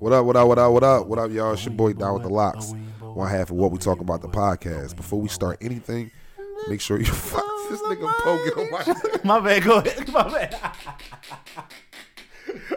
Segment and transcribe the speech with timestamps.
[0.00, 1.52] What up, what up, what up, what up, what up, y'all?
[1.52, 2.72] It's your boy Don Wit Da Locs.
[3.00, 4.96] One half of what we talk about the podcast.
[4.96, 6.10] Before we start anything,
[6.68, 10.08] make sure you fuck this nigga poking on my My bad, go ahead.
[10.12, 10.56] My bad.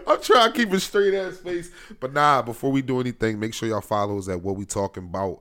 [0.06, 1.72] I'm trying to keep a straight ass face.
[2.02, 5.06] But nah, before we do anything, make sure y'all follow us at what we talking
[5.06, 5.40] about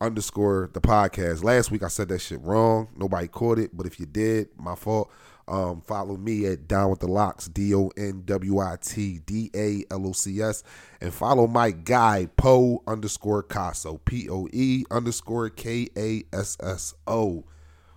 [0.00, 1.44] underscore the podcast.
[1.44, 2.88] Last week I said that shit wrong.
[2.96, 5.12] Nobody caught it, but if you did, my fault.
[5.48, 9.50] Um, follow me at Don Wit Da Locs, D O N W I T D
[9.54, 10.62] A L O C S,
[11.00, 16.94] and follow my guy Poe underscore Kasso, P O E underscore K A S S
[17.06, 17.44] O.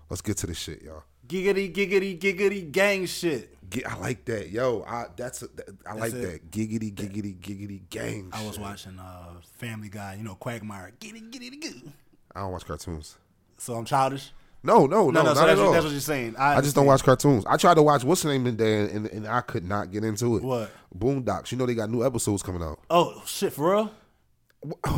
[0.10, 1.04] Let's get to the shit, y'all.
[1.28, 3.58] Giggity, giggity, giggity, gang shit.
[3.86, 4.84] I like that, yo.
[4.88, 5.48] I that's a,
[5.86, 6.22] I like it.
[6.22, 8.30] that giggity, giggity, giggity gang.
[8.34, 8.62] I was shit.
[8.62, 10.94] watching uh, Family Guy, you know, Quagmire.
[11.00, 11.92] Giggity, giggity, goo.
[12.34, 13.18] I don't watch cartoons.
[13.58, 14.32] So I'm childish.
[14.64, 15.66] No, no, no, No, no, not so at that's, all.
[15.68, 16.36] what, that's what you're saying.
[16.38, 17.44] I, I just don't watch cartoons.
[17.48, 20.04] I tried to watch what's the name in there, and, and I could not get
[20.04, 20.44] into it.
[20.44, 20.72] What?
[20.96, 21.52] Boondocks.
[21.52, 22.80] You know they got new episodes coming out.
[22.90, 23.92] Oh shit, for real?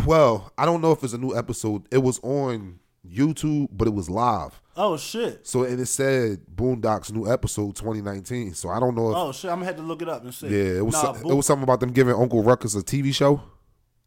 [0.06, 1.88] Well, I don't know if it's a new episode.
[1.92, 4.60] It was on YouTube, but it was live.
[4.76, 5.46] Oh shit.
[5.48, 8.56] So and it said Boondocks new episode 2019.
[8.56, 9.50] So I don't know if Oh shit.
[9.52, 10.48] I'm gonna have to look it up and see.
[10.48, 13.42] yeah, it was Nah, it was something about them giving Uncle Ruckus a TV show.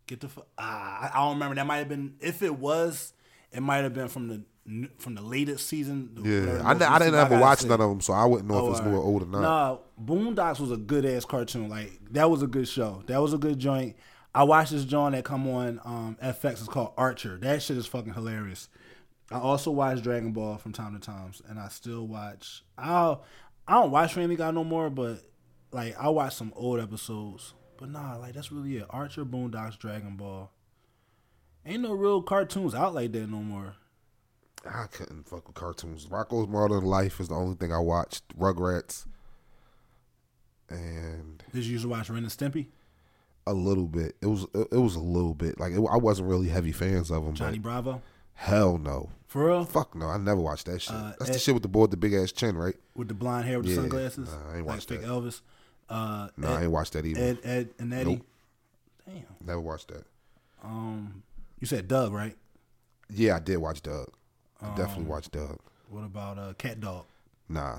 [0.06, 0.46] Get the fuck.
[0.58, 1.54] Ah, I don't remember.
[1.54, 2.16] That might have been.
[2.20, 3.12] If it was,
[3.52, 4.42] it might have been from the
[4.98, 6.10] from the latest season.
[6.22, 8.78] Yeah, I, I didn't ever watch none of them, so I wouldn't know Oh, if
[8.78, 9.40] it's new or old or not.
[9.40, 11.68] Nah, Boondocks was a good ass cartoon.
[11.68, 13.02] Like that was a good show.
[13.06, 13.96] That was a good joint.
[14.34, 16.52] I watched this joint that come on um, FX.
[16.52, 17.38] It's called Archer.
[17.38, 18.68] That shit is fucking hilarious.
[19.30, 22.62] I also watch Dragon Ball from time to time, and I still watch.
[22.76, 23.16] I
[23.66, 25.22] I don't watch Family Guy no more, but
[25.72, 27.54] like I watch some old episodes.
[27.78, 28.86] But nah, like that's really it.
[28.90, 30.50] Archer, Boondocks, Dragon Ball.
[31.64, 33.74] Ain't no real cartoons out like that no more.
[34.68, 36.06] I couldn't fuck with cartoons.
[36.06, 38.36] Rocko's Modern Life is the only thing I watched.
[38.38, 39.06] Rugrats,
[40.68, 42.66] and Did you used to watch Ren and Stimpy?
[43.48, 44.16] a little bit.
[44.20, 47.24] It was it, was a little bit like it, I wasn't really heavy fans of
[47.24, 47.34] them.
[47.34, 48.02] Johnny Bravo?
[48.34, 49.64] hell no, For real?
[49.64, 50.08] fuck no.
[50.08, 50.94] I never watched that shit.
[50.96, 52.74] Uh, That's the shit with the boy with the big ass chin, right?
[52.96, 54.28] with the blonde hair with the Yeah, sunglasses.
[54.30, 55.06] nah, I ain't like watched fake that.
[55.08, 55.40] Elvis.
[55.88, 57.20] Uh, No, Ed, I ain't watched that either.
[57.20, 58.14] Ed, Ed, and Eddy.
[58.16, 58.26] Nope.
[59.06, 59.24] Damn.
[59.46, 60.04] Never watched that.
[60.64, 61.22] Um,
[61.60, 62.34] you said Doug, right?
[63.08, 64.08] Yeah, I did watch Doug.
[64.62, 65.58] I Um, definitely watched Doug.
[65.88, 67.04] What about uh, CatDog?
[67.48, 67.78] Nah,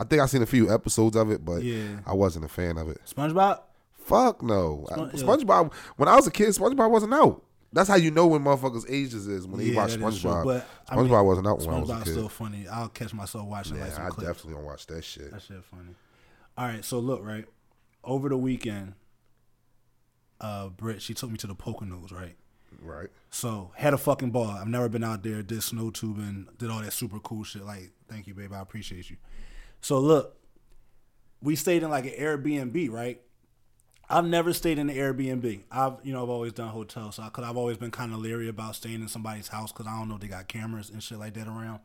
[0.00, 2.00] I think I seen a few episodes of it, but Yeah.
[2.06, 3.00] I wasn't a fan of it.
[3.06, 3.60] SpongeBob?
[4.04, 4.86] Fuck no.
[4.90, 5.22] I- Spon- yeah.
[5.22, 5.74] SpongeBob.
[5.96, 7.44] When I was a kid, SpongeBob wasn't out.
[7.70, 10.64] That's how you know when motherfuckers' ages is when they watch is true, SpongeBob.
[10.88, 12.10] I SpongeBob mean, wasn't out when I was a SpongeBob's kid.
[12.12, 12.68] still funny.
[12.68, 14.26] I'll catch myself watching like yeah, some I clips.
[14.28, 15.30] definitely don't watch that shit.
[15.30, 15.94] That shit funny.
[16.56, 17.44] All right, so look, right
[18.02, 18.94] over the weekend,
[20.40, 22.36] uh, Britt she took me to the Poconos, right?
[22.80, 23.08] Right.
[23.30, 24.46] So had a fucking ball.
[24.48, 27.64] I've never been out there, did snow tubing, did all that super cool shit.
[27.64, 28.52] Like, thank you, babe.
[28.52, 29.16] I appreciate you.
[29.80, 30.36] So look,
[31.42, 33.20] we stayed in like an Airbnb, right?
[34.10, 35.64] I've never stayed in an Airbnb.
[35.70, 38.20] I've, you know, I've always done hotels, so I cause I've always been kind of
[38.20, 41.02] leery about staying in somebody's house because I don't know if they got cameras and
[41.02, 41.80] shit like that around.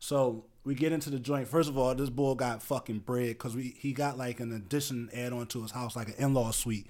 [0.00, 1.46] So we get into the joint.
[1.46, 5.10] First of all, this boy got fucking bread because we he got like an addition
[5.14, 6.88] add on to his house, like an in law suite.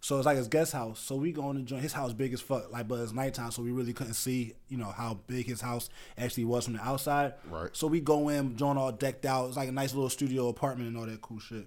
[0.00, 1.00] So it's like his guest house.
[1.00, 1.82] So we go in the joint.
[1.82, 4.78] His house big as fuck, like but it's nighttime, so we really couldn't see, you
[4.78, 7.34] know, how big his house actually was from the outside.
[7.50, 7.70] Right.
[7.72, 9.48] So we go in, joint all decked out.
[9.48, 11.66] It's like a nice little studio apartment and all that cool shit.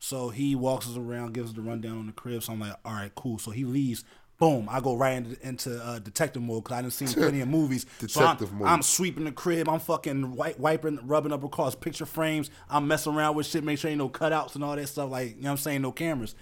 [0.00, 2.42] So he walks us around, gives us the rundown on the crib.
[2.42, 3.38] So I'm like, all right, cool.
[3.38, 4.04] So he leaves.
[4.38, 4.68] Boom!
[4.70, 7.86] I go right into, into uh, detective mode because I didn't see plenty of movies.
[8.06, 8.68] so I'm, Detective mode.
[8.68, 9.68] I'm sweeping the crib.
[9.68, 12.48] I'm fucking wipe, wiping, rubbing up across picture frames.
[12.70, 15.10] I'm messing around with shit, make sure ain't no cutouts and all that stuff.
[15.10, 16.36] Like you know what I'm saying, no cameras.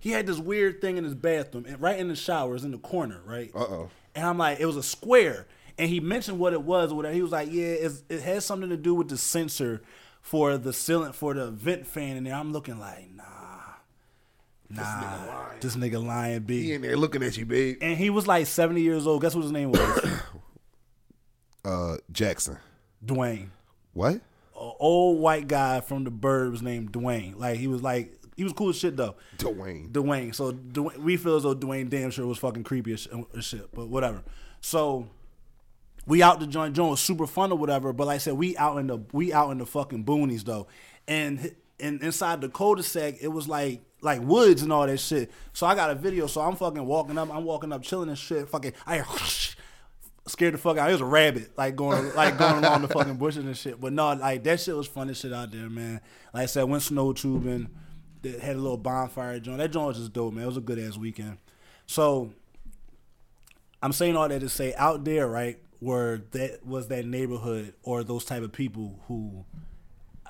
[0.00, 2.70] He had this weird thing in his bathroom, and right in the shower, is in
[2.70, 3.50] the corner, right.
[3.54, 3.90] Uh oh.
[4.14, 5.46] And I'm like, it was a square.
[5.76, 7.14] And he mentioned what it was or whatever.
[7.14, 9.80] He was like, yeah, it's, it has something to do with the sensor
[10.20, 12.34] for the ceiling for the vent fan in there.
[12.34, 13.24] I'm looking like, nah,
[14.68, 16.64] nah, this nigga lying, B.
[16.64, 17.78] He in there looking at you, babe.
[17.80, 19.22] And he was like 70 years old.
[19.22, 20.10] Guess what his name was?
[21.64, 22.56] Uh, Jackson.
[23.04, 23.48] Dwayne.
[23.92, 24.20] What?
[24.54, 27.38] A old white guy from the Burbs named Dwayne.
[27.38, 29.16] Like he was like he was cool as shit though.
[29.36, 29.90] Dwayne.
[29.90, 30.32] Dwayne.
[30.32, 33.68] So Dwayne, we feel as though Dwayne damn sure was fucking creepy as, as shit,
[33.74, 34.22] but whatever.
[34.60, 35.08] So
[36.06, 36.76] we out the joint.
[36.76, 37.92] Joint was super fun or whatever.
[37.92, 40.68] But like I said, we out in the we out in the fucking boonies though,
[41.08, 45.32] and and inside the cul-de-sac, it was like like woods and all that shit.
[45.52, 46.28] So I got a video.
[46.28, 47.34] So I'm fucking walking up.
[47.34, 48.48] I'm walking up, chilling and shit.
[48.48, 49.06] Fucking I hear
[50.28, 50.88] scared the fuck out.
[50.88, 53.80] It was a rabbit, like going like going along the fucking bushes and shit.
[53.80, 56.00] But no, like that shit was fun as shit out there, man.
[56.32, 57.68] Like I said, went snow tubing,
[58.22, 59.58] did- had a little bonfire joint.
[59.58, 60.44] That joint was just dope, man.
[60.44, 61.38] It was a good ass weekend.
[61.86, 62.32] So
[63.82, 68.02] I'm saying all that to say out there, right, where that was that neighborhood or
[68.02, 69.44] those type of people who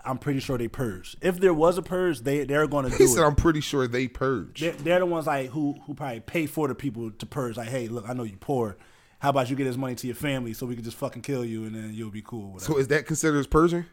[0.05, 1.17] I'm pretty sure they purge.
[1.21, 3.09] If there was a purge, they they're going to do He it.
[3.09, 6.47] said, "I'm pretty sure they purge." they're, they're the ones like who who probably pay
[6.47, 7.57] for the people to purge.
[7.57, 8.77] Like, hey, look, I know you poor.
[9.21, 11.45] How about you get this money to your family so we can just fucking kill
[11.45, 12.53] you and then you'll be cool.
[12.53, 12.73] Whatever.
[12.75, 13.87] So is that considered as purging?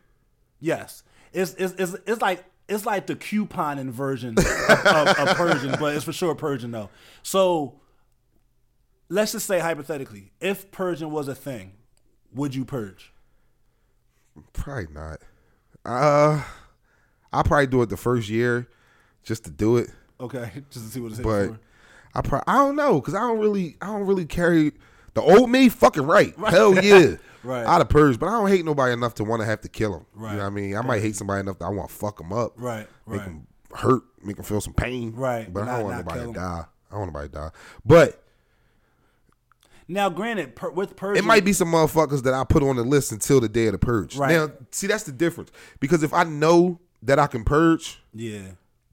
[0.60, 1.04] yes,
[1.34, 2.44] it's it's it's, it's like.
[2.68, 6.90] It's like the couponing version of, of, of purging, but it's for sure Persian though.
[7.22, 7.80] So
[9.10, 11.74] let's just say hypothetically, if purging was a thing,
[12.34, 13.14] would you purge?
[14.54, 15.20] Probably not.
[15.86, 16.44] Uh,
[17.32, 18.68] I'll probably do it the first year
[19.24, 19.90] just to do it.
[20.20, 21.60] Okay, just to see what it's But for.
[22.14, 24.72] I probably I don't know because I don't really I don't really carry
[25.14, 25.70] the old me.
[25.70, 27.66] Fucking right, hell yeah, Right.
[27.66, 29.92] I'd have purged, but I don't hate nobody enough to want to have to kill
[29.92, 30.06] them.
[30.14, 30.32] Right.
[30.32, 30.76] You know what I mean?
[30.76, 32.54] I might hate somebody enough that I want to fuck them up.
[32.58, 33.26] Right, Make right.
[33.26, 34.04] them hurt.
[34.24, 35.14] Make them feel some pain.
[35.16, 36.66] Right, But I don't want not nobody kill to die.
[36.90, 37.50] I don't want nobody to die.
[37.86, 38.24] But
[39.88, 42.84] Now, granted, per, with purge, it might be some motherfuckers that I put on the
[42.84, 44.16] list until the day of the purge.
[44.18, 44.32] Right.
[44.32, 45.52] Now, see, that's the difference.
[45.80, 48.40] Because if I know that I can purge Yeah,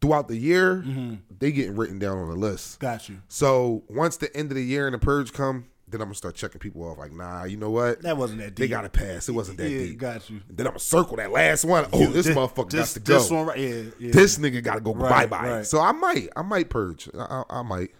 [0.03, 1.15] throughout the year, Mm-hmm.
[1.39, 2.79] they getting written down on the list.
[2.81, 3.23] got you.
[3.29, 6.35] So once the end of the year and the purge come, then I'm gonna start
[6.35, 6.99] checking people off.
[6.99, 8.03] Like, nah, you know what?
[8.03, 8.65] That wasn't that deep.
[8.65, 9.29] They got to pass.
[9.29, 9.99] It wasn't that yeah, deep.
[9.99, 10.41] got you.
[10.49, 11.87] Then I'm gonna circle that last one.
[11.93, 13.19] Oh, this, motherfucker this, got to go.
[13.19, 13.59] This one, right?
[13.59, 14.13] Yeah, yeah.
[14.13, 15.51] This nigga got to go Right, bye bye.
[15.57, 15.67] right.
[15.67, 17.09] So I might, I might purge.
[17.17, 17.91] I, I, I might.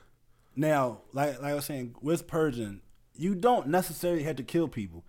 [0.57, 2.81] Now, like like I was saying, with purging,
[3.15, 5.05] you don't necessarily have to kill people.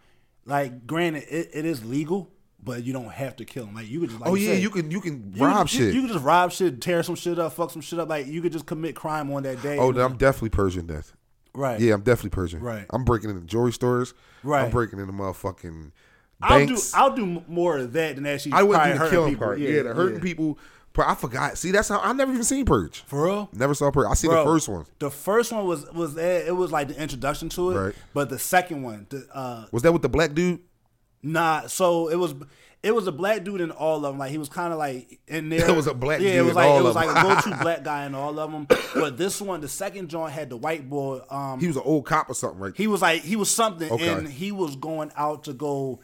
[0.46, 2.30] Like, granted, it, it is legal,
[2.62, 3.76] but you don't have to kill them.
[3.76, 5.70] Like, you could just like oh yeah, say, you can, you can you rob could-
[5.70, 5.94] shit.
[5.94, 8.10] You, could just rob shit, tear some shit up, fuck some shit up.
[8.10, 9.78] Like, you could just commit crime on that day.
[9.78, 11.12] oh, then I'm definitely purging that.
[11.56, 11.80] Right.
[11.80, 12.60] Yeah, I'm definitely purging.
[12.60, 12.86] Right.
[12.90, 14.14] I'm breaking into jewelry stores.
[14.44, 14.66] Right.
[14.66, 15.92] I'm breaking into motherfucking
[16.42, 16.78] I'll do.
[16.94, 18.54] I'll do more of that than actually.
[18.54, 19.46] I wouldn't probably do the killing people.
[19.48, 19.60] part.
[19.60, 20.60] Yeah, the hurting people.
[20.96, 21.58] But I forgot.
[21.58, 23.02] See, that's how I never even seen Purge.
[23.08, 23.50] For real.
[23.54, 24.06] Never saw Purge.
[24.10, 24.86] I see Bro, the first one.
[25.00, 27.96] The first one was was it was like the introduction to it, Right.
[28.14, 30.60] but the second one, the uh, Was that with the black dude?
[31.24, 32.36] Nah, so it was
[32.84, 34.18] it was a black dude in all of them.
[34.20, 35.70] Like he was kind of like in there.
[35.70, 37.84] It was a black yeah, dude it was like it was like a go-to black
[37.84, 38.68] guy in all of them.
[38.94, 41.22] But this one, the second joint had the white boy.
[41.30, 42.74] Um, He was an old cop or something, right?
[42.76, 44.08] he was like he was something, Okay.
[44.10, 46.00] and he was going out to go.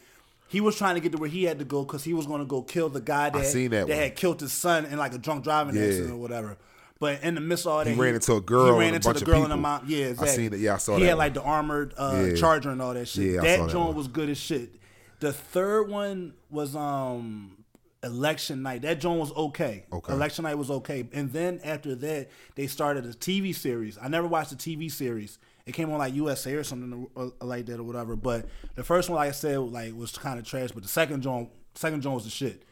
[0.48, 2.40] He was trying to get to where he had to go because he was going
[2.40, 3.90] to go kill the guy that, that one.
[3.98, 5.84] had killed his son in like a drunk driving Yeah.
[5.84, 6.58] accident or whatever.
[7.00, 9.14] But in the midst of all that, He ran into a girl He ran into
[9.14, 9.84] the girl in the mom.
[9.88, 10.36] Yeah, I exactly.
[10.36, 10.60] seen it.
[10.60, 11.18] Yeah, I saw He that had one.
[11.20, 12.36] like the armored uh, Yeah.
[12.36, 13.34] charger and all that shit.
[13.36, 13.96] Yeah, I that that joint one.
[13.96, 14.74] was good as shit.
[15.19, 17.63] The third one was um
[18.04, 18.83] election night.
[18.83, 19.86] That joint was okay.
[19.92, 20.13] Okay.
[20.13, 21.07] Election night was okay.
[21.12, 23.98] And then after that, they started a TV series.
[24.01, 25.38] I never watched the TV series.
[25.66, 28.16] It came on like USA or something or- or like that or whatever.
[28.16, 28.45] But
[28.75, 30.71] the first one, like I said, like was kind of trash.
[30.71, 32.63] But the second joint, second joint was the shit.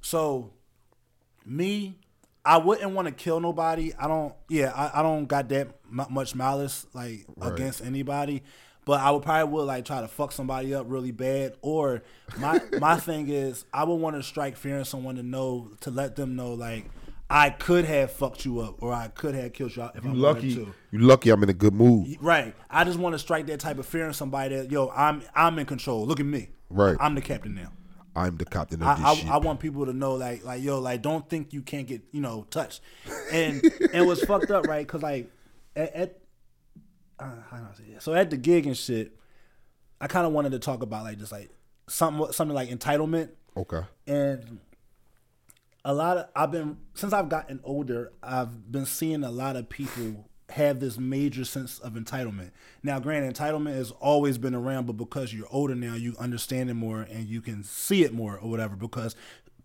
[0.00, 0.52] So
[1.44, 1.98] me,
[2.44, 3.94] I wouldn't want to kill nobody.
[3.94, 4.34] I don't.
[4.48, 8.42] Yeah, I, I don't got that mu much malice like against anybody.
[8.84, 11.54] But I would probably would like try to fuck somebody up really bad.
[11.62, 12.02] Or
[12.38, 15.90] my my thing is I would want to strike fear in someone to know to
[15.90, 16.86] let them know like
[17.30, 20.20] I could have fucked you up or I could have killed you if I wanted
[20.20, 20.54] lucky.
[20.56, 20.74] to.
[20.90, 21.30] You lucky.
[21.30, 22.16] I'm in a good mood.
[22.20, 22.54] Right.
[22.68, 25.58] I just want to strike that type of fear in somebody that yo I'm I'm
[25.58, 26.04] in control.
[26.04, 26.48] Look at me.
[26.68, 26.96] Right.
[27.00, 27.72] I'm the captain now.
[28.14, 29.30] I'm the captain of I, this I, ship.
[29.30, 32.20] I want people to know like like yo like don't think you can't get you
[32.20, 32.82] know touched
[33.30, 33.62] and
[33.94, 35.30] and what's fucked up right because like
[35.74, 36.21] at, at
[37.24, 38.02] uh, how do I say it?
[38.02, 39.16] so at the gig and shit
[40.00, 41.50] I kind of wanted to talk about like just like
[41.88, 43.82] something something like entitlement okay.
[44.06, 44.60] and
[45.84, 49.68] a lot of I've been since I've gotten older, I've been seeing a lot of
[49.68, 52.50] people have this major sense of entitlement.
[52.82, 56.74] Now, granted, entitlement has always been around, but because you're older now, you understand it
[56.74, 58.76] more and you can see it more or whatever.
[58.76, 59.16] Because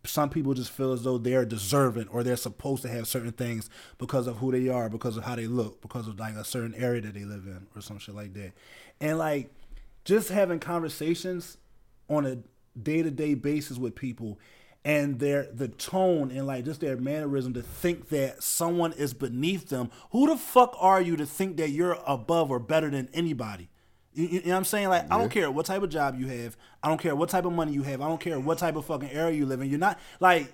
[0.07, 3.69] some people just feel as though they're deserving or they're supposed to have certain things
[3.97, 6.75] because of who they are, because of how they look, because of like a certain
[6.75, 8.53] area that they live in or some shit like that.
[8.99, 9.51] And like
[10.05, 11.57] just having conversations
[12.09, 12.37] on a
[12.81, 14.39] day to day basis with people
[14.85, 19.69] and their the tone and like just their mannerism to think that someone is beneath
[19.69, 19.89] them.
[20.11, 23.69] Who the fuck are you to think that you're above or better than anybody?
[24.17, 24.89] You, you know what I'm saying?
[24.89, 26.57] Like, I don't care what type of job you have.
[26.81, 28.01] I don't care what type of money you have.
[28.01, 29.69] I don't care what type of fucking area you live in.
[29.69, 30.51] You're not like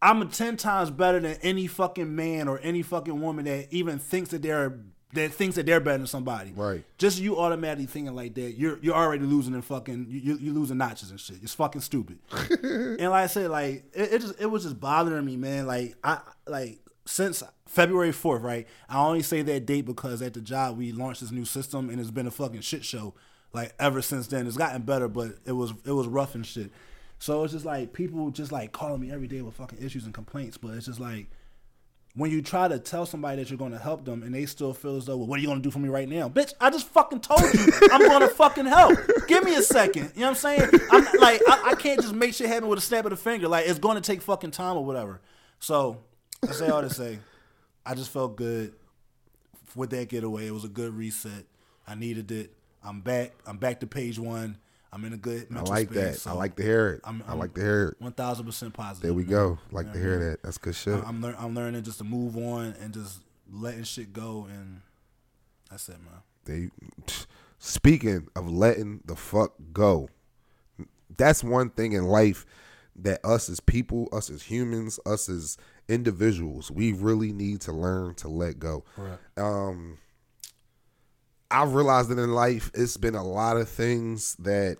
[0.00, 3.98] I'm a ten times better than any fucking man or any fucking woman that even
[3.98, 4.78] thinks that they're
[5.14, 6.52] that thinks that they're better than somebody.
[6.54, 6.84] Right.
[6.98, 10.76] Just you automatically thinking like that, you're you're already losing in fucking you you losing
[10.76, 11.38] notches and shit.
[11.42, 12.20] It's fucking stupid.
[12.62, 15.66] and like I said, like it, it just it was just bothering me, man.
[15.66, 18.66] Like I like since February fourth, right?
[18.88, 21.98] I only say that date because at the job we launched this new system and
[21.98, 23.14] it's been a fucking shit show.
[23.54, 26.70] Like ever since then, it's gotten better, but it was it was rough and shit.
[27.18, 30.12] So it's just like people just like calling me every day with fucking issues and
[30.12, 31.30] complaints, but it's just like
[32.14, 34.74] when you try to tell somebody that you're going to help them and they still
[34.74, 36.28] feel as though, well, what are you going to do for me right now?
[36.28, 38.98] Bitch, I just fucking told you I'm going to fucking help.
[39.28, 40.12] Give me a second.
[40.14, 40.70] You know what I'm saying?
[40.90, 43.48] I'm like, I, I can't just make shit happen with a snap of the finger.
[43.48, 45.20] Like, it's going to take fucking time or whatever.
[45.60, 45.98] So,
[46.46, 47.18] I say all to say,
[47.84, 48.74] I just felt good
[49.74, 50.46] with that getaway.
[50.46, 51.44] It was a good reset.
[51.86, 52.52] I needed it.
[52.82, 53.32] I'm back.
[53.46, 54.58] I'm back to page one.
[54.90, 56.20] I'm in a good I like space, that.
[56.20, 57.02] so I like to hear it.
[57.04, 58.00] I'm- i I'm- like to hear it.
[58.00, 59.02] One thousand percent positive.
[59.02, 59.30] There we man.
[59.30, 59.58] go.
[59.70, 60.30] Like to hear man.
[60.30, 60.42] that.
[60.42, 61.02] That's good shit.
[61.06, 63.20] I'm lear- I'm learning just to move on and just
[63.52, 64.80] letting shit go, and
[65.70, 66.22] that's it, man.
[66.46, 66.70] They,
[67.58, 70.08] speaking of letting the fuck go,
[71.14, 72.46] that's one thing in life
[72.96, 78.14] that us as people, us as humans, us as individuals, we really need to learn
[78.16, 78.84] to let go.
[78.96, 79.18] Right.
[79.36, 79.98] Um,
[81.50, 84.76] I've realized that in life, it's been a lot of things that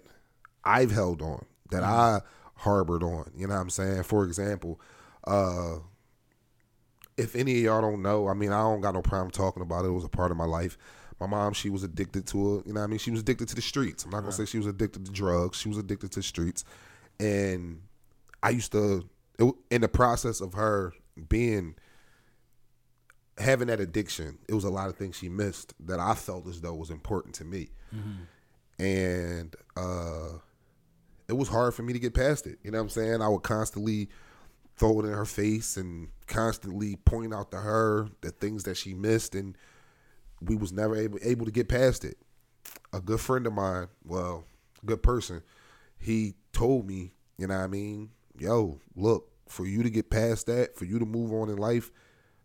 [0.64, 2.20] I've held on, that I
[2.56, 3.30] harbored on.
[3.34, 4.02] You know what I'm saying?
[4.02, 4.80] For example,
[5.24, 5.76] uh,
[7.16, 9.84] if any of y'all don't know, I mean, I don't got no problem talking about
[9.84, 9.88] it.
[9.88, 10.76] It was a part of my life.
[11.20, 12.66] My mom, she was addicted to it.
[12.66, 12.98] You know what I mean?
[12.98, 14.04] She was addicted to the streets.
[14.04, 15.58] I'm not going to say she was addicted to drugs.
[15.58, 16.64] She was addicted to the streets.
[17.18, 17.80] And
[18.42, 20.92] I used to, it, in the process of her
[21.28, 21.74] being,
[23.38, 26.60] having that addiction, it was a lot of things she missed that I felt as
[26.60, 27.70] though was important to me.
[28.78, 30.38] And, uh,
[31.28, 32.58] it was hard for me to get past it.
[32.62, 33.22] You know what I'm saying?
[33.22, 34.08] I would constantly
[34.76, 38.94] throw it in her face and constantly point out to her the things that she
[38.94, 39.56] missed and
[40.40, 42.16] we was never able able to get past it.
[42.92, 44.44] A good friend of mine, well,
[44.84, 45.42] good person,
[45.98, 50.46] he told me, you know what I mean, yo, look, for you to get past
[50.46, 51.90] that, for you to move on in life,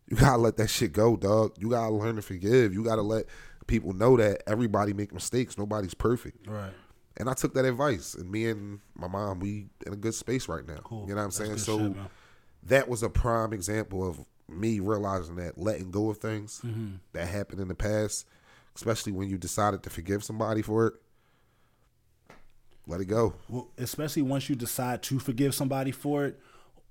[0.07, 1.53] you gotta let that shit go, dog.
[1.57, 2.73] You gotta learn to forgive.
[2.73, 3.25] You gotta let
[3.67, 5.57] people know that everybody make mistakes.
[5.57, 6.47] Nobody's perfect.
[6.47, 6.73] Right.
[7.17, 10.47] And I took that advice, and me and my mom, we in a good space
[10.47, 10.79] right now.
[10.83, 11.03] Cool.
[11.07, 11.57] You know what I'm That's saying?
[11.59, 11.97] So shit,
[12.63, 14.19] that was a prime example of
[14.49, 16.95] me realizing that letting go of things Mm-hmm.
[17.13, 18.25] that happened in the past,
[18.75, 20.93] especially when you decided to forgive somebody for it.
[22.85, 23.35] Let it go.
[23.47, 26.39] Well, especially once you decide to forgive somebody for it,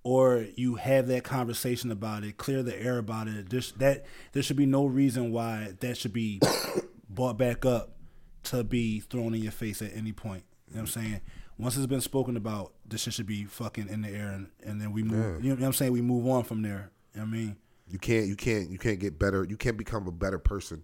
[0.05, 3.51] or you have that conversation about it, clear the air about it.
[3.51, 6.41] There's, that there should be no reason why that should be
[7.09, 7.97] brought back up
[8.45, 10.43] to be thrown in your face at any point.
[10.69, 11.21] You know what I'm saying?
[11.59, 14.81] Once it's been spoken about, this shit should be fucking in the air, and, and
[14.81, 15.45] then we move.
[15.45, 15.93] You know what I'm saying?
[15.93, 16.91] We move on from there.
[17.15, 17.57] You know what I mean,
[17.89, 19.45] You can't you can't you can't get better.
[19.45, 20.83] You can't become a better person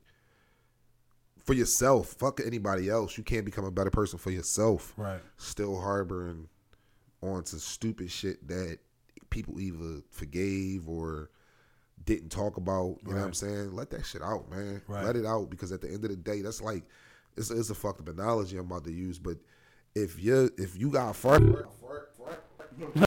[1.44, 2.08] for yourself.
[2.18, 3.16] Fuck anybody else.
[3.16, 4.92] You can't become a better person for yourself.
[4.96, 5.20] right?
[5.38, 6.48] Still harboring
[7.22, 8.78] onto stupid shit that
[9.30, 11.30] people either forgave or
[12.04, 12.97] didn't talk about.
[13.06, 13.73] You know what I'm saying?
[13.75, 14.82] Let that shit out, man.
[14.88, 15.04] Right.
[15.04, 16.85] Let it out because at the end of the day, that's like
[17.37, 19.37] it's, it's a fucked up analogy I'm about to use, but
[19.94, 21.56] if you if you got fart, you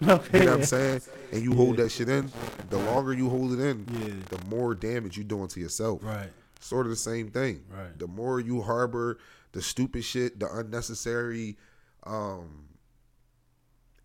[0.01, 1.01] know what I'm saying,
[1.31, 2.29] and you hold that shit in,
[2.69, 4.37] the longer you hold it in, Yeah.
[4.37, 6.03] the more damage you're doing to yourself.
[6.03, 6.29] Right.
[6.59, 7.63] Sort of the same thing.
[7.69, 7.97] Right.
[7.97, 9.17] The more you harbor
[9.53, 11.57] the stupid shit, the unnecessary
[12.03, 12.65] um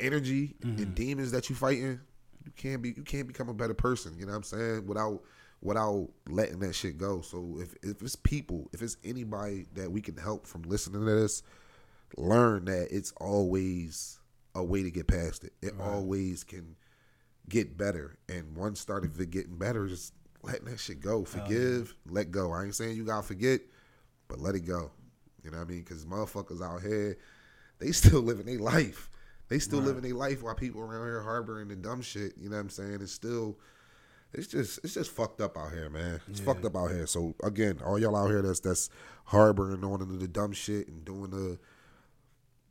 [0.00, 0.82] energy Mm-hmm.
[0.82, 2.00] and demons that you fighting,
[2.56, 5.22] can't be you can't become a better person, you know what I'm saying, without
[5.62, 7.20] without letting that shit go.
[7.20, 11.12] So if if it's people, if it's anybody that we can help from listening to
[11.12, 11.42] this,
[12.16, 14.18] learn that it's always
[14.54, 15.52] a way to get past it.
[15.62, 16.76] It always can
[17.48, 18.16] get better.
[18.28, 21.25] And once started getting better, just letting that shit go.
[21.25, 22.52] Forgive, let go.
[22.52, 23.60] I ain't saying you gotta forget,
[24.28, 24.90] but let it go.
[25.42, 25.80] You know what I mean?
[25.80, 27.18] Because motherfuckers out here,
[27.78, 29.10] they still living their life.
[29.48, 32.32] They still living their life while people around here harboring the dumb shit.
[32.36, 32.98] You know what I'm saying?
[33.00, 33.56] It's still,
[34.32, 36.20] it's just, it's just fucked up out here, man.
[36.28, 37.06] It's fucked up out here.
[37.06, 38.90] So again, all y'all out here that's that's
[39.24, 41.58] harboring on into the dumb shit and doing the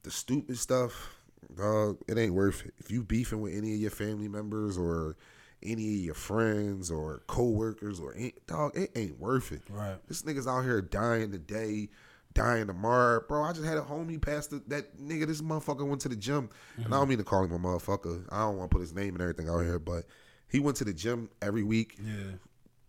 [0.04, 1.16] the stupid stuff,
[1.56, 2.74] dog, it ain't worth it.
[2.78, 5.18] If you beefing with any of your family members or
[5.64, 8.16] any of your friends or co-workers or
[8.48, 9.64] dog, it ain't worth it.
[9.70, 9.98] Right.
[10.08, 11.90] This nigga's out here dying today,
[12.36, 13.24] dying tomorrow.
[13.28, 16.16] Bro, I just had a homie pass the, that nigga, this motherfucker went to the
[16.16, 16.50] gym.
[16.78, 18.26] And I don't mean to call him a motherfucker.
[18.30, 20.04] I don't want to put his name and everything out here, but
[20.48, 21.98] he went to the gym every week.
[22.00, 22.34] Yeah.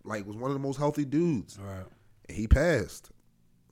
[0.04, 1.86] Like was one of the most healthy dudes Right.
[2.28, 3.10] and he passed.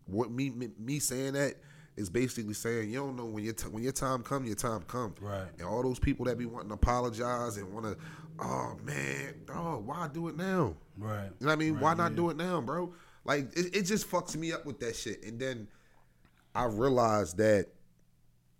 [0.07, 1.55] What me me, me saying that
[1.97, 4.83] is basically saying you don't know when your t- when your time come, your time
[4.83, 5.15] come.
[5.21, 5.47] Right.
[5.59, 7.97] And all those people that be wanting to apologize and want to,
[8.41, 10.75] oh man, oh why do it now?
[10.99, 11.31] Right.
[11.39, 11.75] You know what I mean?
[11.75, 12.17] Right, why not yeah.
[12.17, 12.93] do it now, bro?
[13.25, 15.25] Like it, it just fucks me up with that shit.
[15.25, 15.69] And then
[16.55, 17.69] I realized that,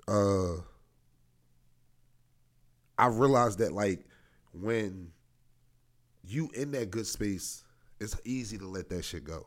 [0.09, 0.57] uh,
[2.99, 4.07] I realized that like
[4.53, 5.11] when
[6.27, 7.65] you in that good space,
[8.01, 9.47] it's easy to let that shit go.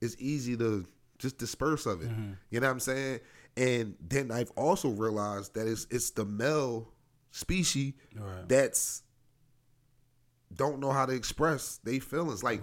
[0.00, 0.86] It's easy to
[1.18, 2.08] just disperse of it.
[2.08, 2.32] Mm-hmm.
[2.50, 3.20] You know what I'm saying?
[3.56, 6.92] And then I've also realized that it's it's the male
[7.30, 8.48] species Right.
[8.48, 9.02] that's
[10.54, 12.42] don't know how to express they feelings.
[12.42, 12.62] Like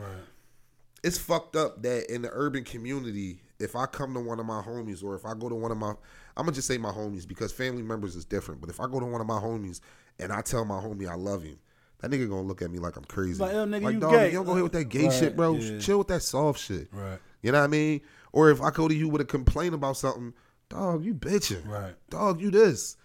[1.03, 4.61] it's fucked up that in the urban community, if I come to one of my
[4.61, 5.89] homies or if I go to one of my
[6.35, 8.61] I'm gonna just say my homies because family members is different.
[8.61, 9.81] But if I go to one of my homies
[10.19, 11.59] and I tell my homie I love him,
[11.99, 13.39] that nigga gonna look at me like I'm crazy.
[13.41, 14.27] Like, yo, nigga, you dog, gay.
[14.27, 15.53] you don't go here with that gay Right, shit, bro.
[15.55, 15.79] yeah.
[15.79, 16.87] Chill with that soft shit.
[16.91, 17.19] Right.
[17.41, 18.01] You know what I mean?
[18.31, 20.33] Or if I go to you with a complaint about something,
[20.69, 21.67] dog, you bitching.
[21.67, 21.93] Right.
[22.09, 22.97] Dog, you this.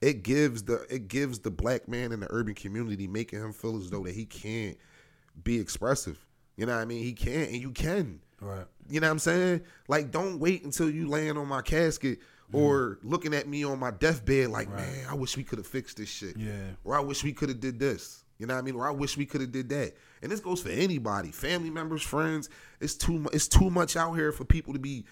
[0.00, 3.78] It gives the it gives the black man in the urban community, making him feel
[3.78, 4.76] as though that he can't
[5.42, 6.24] be expressive.
[6.56, 7.02] You know what I mean?
[7.02, 8.20] He can't, and you can.
[8.40, 8.66] Right.
[8.88, 9.62] You know what I'm saying?
[9.88, 12.20] Like, don't wait until you laying on my casket
[12.52, 12.58] mm.
[12.58, 15.96] or looking at me on my deathbed like, man, I wish we could have fixed
[15.96, 16.36] this shit.
[16.36, 16.52] Yeah.
[16.84, 18.24] Or I wish we could have did this.
[18.38, 18.74] You know what I mean?
[18.74, 19.94] Or I wish we could have did that.
[20.22, 22.50] And this goes for anybody, family members, friends.
[22.80, 25.06] It's too it's too much out here for people to be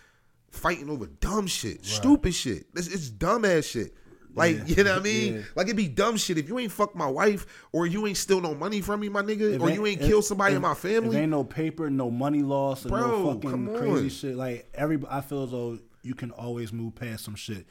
[0.51, 2.67] fighting over dumb shit, stupid shit.
[2.75, 3.95] It's, it's dumb ass shit.
[4.35, 5.35] Like, you know what I mean?
[5.37, 5.41] Yeah.
[5.55, 8.41] Like it'd be dumb shit if you ain't fuck my wife or you ain't steal
[8.41, 10.63] no money from me, my nigga, If or you ain't if- kill somebody if- in
[10.63, 11.17] my family.
[11.19, 14.37] ain't no paper, no money loss, Bro, no fucking crazy shit.
[14.37, 17.67] Like every, I feel as though you can always move past some shit.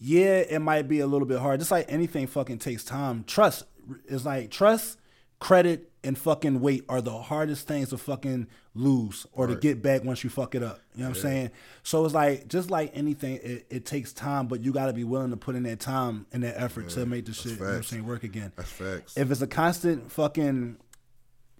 [0.00, 1.58] Yeah, it might be a little bit hard.
[1.60, 3.24] Just like anything, fucking takes time.
[3.26, 3.64] Trust
[4.06, 4.98] is like trust,
[5.40, 10.04] credit, and fucking weight are the hardest things to fucking lose or to get back
[10.04, 10.80] once you fuck it up.
[10.94, 11.50] You know what I'm saying?
[11.82, 15.04] So it's like just like anything, it, it takes time, but you got to be
[15.04, 17.52] willing to put in that time and that effort to make the shit.
[17.52, 18.06] You know what I'm saying?
[18.06, 18.52] Work again.
[18.56, 19.18] That's facts.
[19.18, 20.78] If it's a constant fucking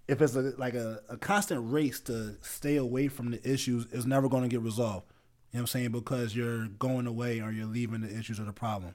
[0.09, 4.07] if it's a like a, a constant race to stay away from the issues, it's
[4.07, 5.05] never going to get resolved.
[5.53, 5.91] You know what I'm saying?
[5.91, 8.95] Because you're going away or you're leaving the issues or the problem.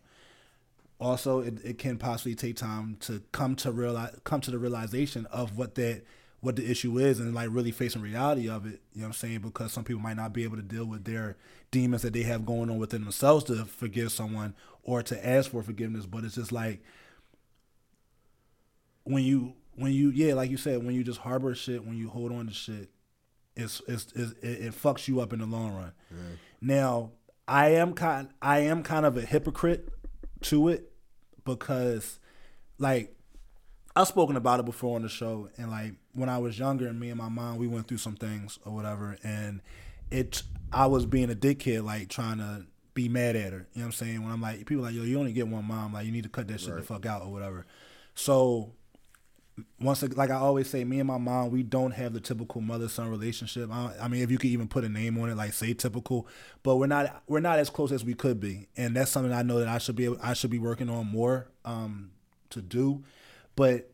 [1.04, 5.26] Also, it, it can possibly take time to come to realize come to the realization
[5.28, 6.04] of what that
[6.40, 8.82] what the issue is and like really facing reality of it.
[8.94, 9.40] You know what I'm saying?
[9.40, 11.36] Because some people might not be able to deal with their
[11.72, 15.62] demons that they have going on within themselves to forgive someone or to ask for
[15.62, 16.06] forgiveness.
[16.06, 16.82] But it's just like
[19.04, 22.10] when you when you yeah like you said when you just harbor shit when you
[22.10, 22.90] hold on to shit
[23.56, 25.92] it's it's, it's it, it fucks you up in the long run
[26.62, 27.12] now
[27.48, 29.90] i am kind i am kind of a hypocrite
[30.42, 30.93] to it
[31.46, 32.20] because
[32.78, 33.16] like
[33.96, 37.00] i've spoken about it before on the show and like when i was younger and
[37.00, 39.62] me and my mom we went through some things or whatever and
[40.12, 43.82] it i was being a dickhead like trying to be mad at her you know
[43.82, 44.24] what i'm saying?
[44.24, 46.30] When i'm like people like yo you only get one mom like you need to
[46.30, 47.66] cut that shit the fuck out or whatever.
[48.16, 48.74] So
[49.80, 52.88] once like I always say, me and my mom, we don't have the typical mother
[52.88, 53.70] son relationship.
[53.72, 56.28] I, I mean, if you could even put a name on it, like say typical,
[56.64, 59.44] but we're not we're not as close as we could be, and that's something I
[59.44, 62.12] know that I should be able, I should be working on more um,
[62.50, 63.04] to do.
[63.56, 63.92] But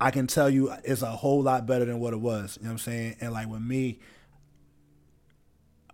[0.00, 2.56] I can tell you, it's a whole lot better than what it was.
[2.56, 3.16] You know what I'm saying?
[3.20, 4.00] And like with me,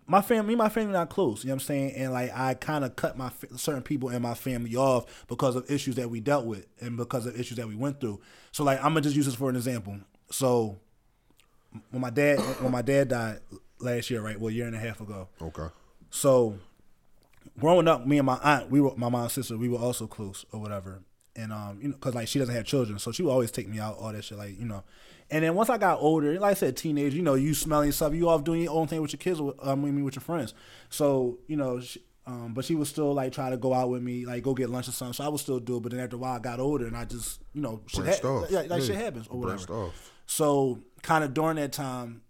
[0.07, 1.43] my family, me and my family not close.
[1.43, 1.91] You know what I'm saying?
[1.95, 5.69] And like I kind of cut my certain people in my family off because of
[5.69, 8.21] issues that we dealt with and because of issues that we went through.
[8.51, 9.97] So like I'm gonna just use this for an example.
[10.31, 10.77] So
[11.91, 13.39] when my dad when my dad died
[13.79, 14.39] last year, right?
[14.39, 15.27] Well, a year and a half ago.
[15.41, 15.67] okay.
[16.11, 16.57] So
[17.59, 20.45] growing up, me and my aunt, we were my mom's sister, we were also close
[20.51, 21.01] or whatever.
[21.35, 23.67] And um, you know, cause like she doesn't have children, so she would always take
[23.67, 24.83] me out, all that shit, like you know.
[25.29, 28.13] And then once I got older, like I said, teenage, you know, you smelling stuff,
[28.13, 30.21] you off doing your own thing with your kids, with- um, I mean, with your
[30.21, 30.53] friends.
[30.89, 34.01] So you know, she, um, but she would still like try to go out with
[34.01, 35.13] me, like go get lunch or something.
[35.13, 35.83] So I would still do it.
[35.83, 38.27] But then after a while, I got older, and I just, you know, shit, ha-
[38.27, 38.49] off.
[38.51, 38.87] yeah, like Yeah.
[38.87, 39.73] shit happens or whatever.
[39.73, 40.11] off.
[40.27, 42.21] So kind of during that time,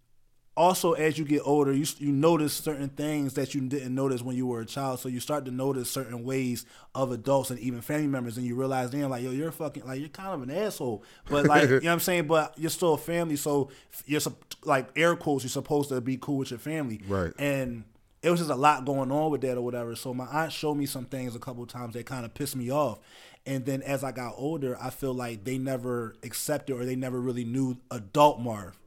[0.58, 4.36] also as you get older, you you notice certain things that you didn't notice when
[4.36, 5.00] you were a child.
[5.00, 8.56] So you start to notice certain ways of adults and even family members, and you
[8.56, 11.70] realize then like yo, you're fucking like you're kind of an asshole, but like you
[11.70, 12.28] know what I'm saying.
[12.28, 13.70] But you're still a family, so
[14.06, 14.22] you're
[14.64, 15.44] like air quotes.
[15.44, 17.34] You're supposed to be cool with your family, Right.
[17.38, 17.84] And
[18.26, 19.96] it was just a lot going on with that or whatever.
[19.96, 22.56] So my aunt showed me some things a couple of times that kind of pissed
[22.56, 23.00] me off.
[23.46, 27.22] And then as I got older, I feel like they never accepted or they never
[27.22, 28.80] really knew adult Marv.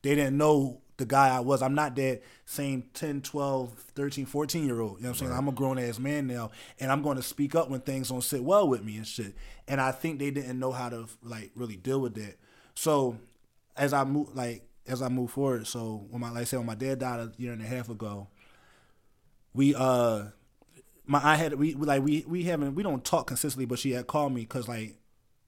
[0.00, 1.62] They didn't know the guy I was.
[1.62, 4.98] I'm not that same 10, 12, 13, 14 year old.
[4.98, 5.32] You know what I'm saying?
[5.38, 8.22] I'm a grown ass man now and I'm going to speak up when things don't
[8.22, 9.34] sit well with me and shit.
[9.68, 12.36] And I think they didn't know how to like really deal with that.
[12.74, 13.18] So
[13.76, 16.66] as I move like as I move forward, so when my like I said when
[16.66, 18.28] my dad died a year and a half ago,
[19.52, 20.26] we uh
[21.04, 23.92] my I had we we, like we we haven't we don't talk consistently, but she
[23.92, 24.96] had called me because like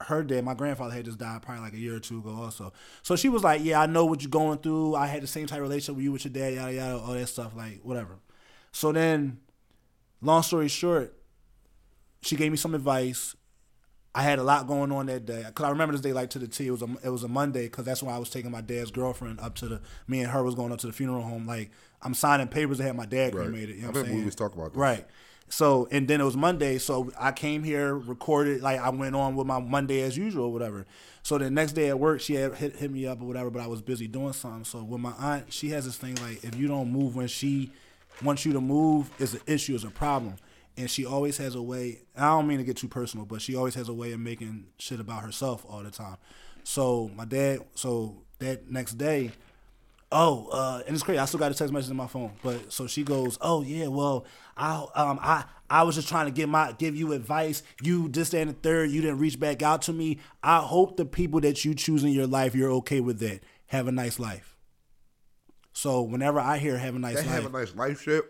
[0.02, 2.72] her dad, my grandfather had just died probably like a year or two ago also.
[3.02, 4.94] So she was like, "Yeah, I know what you're going through.
[4.94, 7.14] I had the same type of relationship with you with your dad, yada yada, all
[7.14, 8.18] that stuff, like whatever."
[8.70, 9.38] So then,
[10.20, 11.14] long story short,
[12.22, 13.34] she gave me some advice.
[14.14, 16.38] I had a lot going on that day because I remember this day like to
[16.38, 16.66] the T.
[16.66, 18.90] It was a it was a Monday because that's when I was taking my dad's
[18.90, 19.80] girlfriend up to the.
[20.06, 21.46] Me and her was going up to the funeral home.
[21.46, 21.70] Like
[22.02, 23.44] I'm signing papers to have my dad Right.
[23.44, 23.76] cremated.
[23.76, 24.78] You know I what I'm remember we was talking about this.
[24.78, 25.06] Right.
[25.48, 29.34] So and then it was Monday, so I came here, recorded, like I went on
[29.34, 30.86] with my Monday as usual, or whatever.
[31.22, 33.62] So the next day at work, she had hit, hit me up or whatever, but
[33.62, 34.64] I was busy doing something.
[34.64, 37.72] So with my aunt, she has this thing like if you don't move when she
[38.22, 40.36] wants you to move, it's an issue, it's a problem.
[40.76, 42.02] And she always has a way.
[42.16, 44.66] I don't mean to get too personal, but she always has a way of making
[44.78, 46.16] shit about herself all the time.
[46.62, 49.32] So my dad, so that next day,
[50.12, 51.18] oh, uh, and it's crazy.
[51.18, 52.32] I still got a text message in my phone.
[52.42, 54.24] But so she goes, oh yeah, well,
[54.56, 57.62] I um I I was just trying to give my give you advice.
[57.82, 58.90] You this that, and the third.
[58.90, 60.18] You didn't reach back out to me.
[60.42, 63.40] I hope the people that you choose in your life, you're okay with that.
[63.66, 64.56] Have a nice life.
[65.72, 68.24] So whenever I hear have a nice That life, have a nice life shit.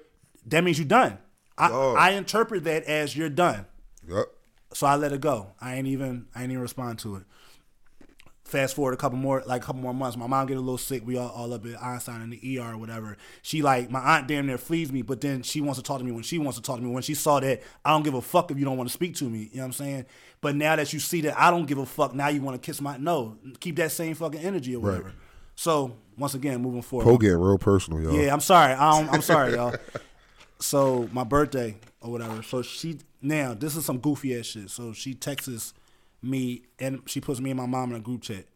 [0.47, 1.19] that means you're done.
[1.57, 1.71] I.
[1.71, 3.67] I interpret that as you're done.
[4.07, 4.27] Yep.
[4.75, 5.53] So I let it go.
[5.61, 7.23] I ain't even I ain't even respond to it.
[8.49, 10.17] Fast forward a couple more like a couple more months.
[10.17, 11.07] My mom get a little sick.
[11.07, 13.19] We all, all up at Einstein in the ER or whatever.
[13.43, 16.05] She like my aunt damn near flees me, but then she wants to talk to
[16.05, 16.91] me when she wants to talk to me.
[16.91, 19.17] When she saw that I don't give a fuck if you don't want to speak
[19.17, 19.51] to me.
[19.53, 20.07] You know what I'm saying?
[20.41, 22.67] But now that you see that I don't give a fuck, now you want to
[22.67, 23.37] kiss my no.
[23.61, 25.13] Keep that same fucking energy or whatever.
[25.55, 27.05] So once again, moving forward.
[27.05, 28.15] Poe getting real personal, y'all.
[28.15, 28.73] Yeah, I'm sorry.
[28.73, 29.75] I'm, I'm sorry, y'all.
[30.61, 32.43] So my birthday or whatever.
[32.43, 34.71] So she now this is some goofy ass shit.
[34.71, 35.75] So she texts
[36.23, 38.47] me and she puts me and my mom in a group chat,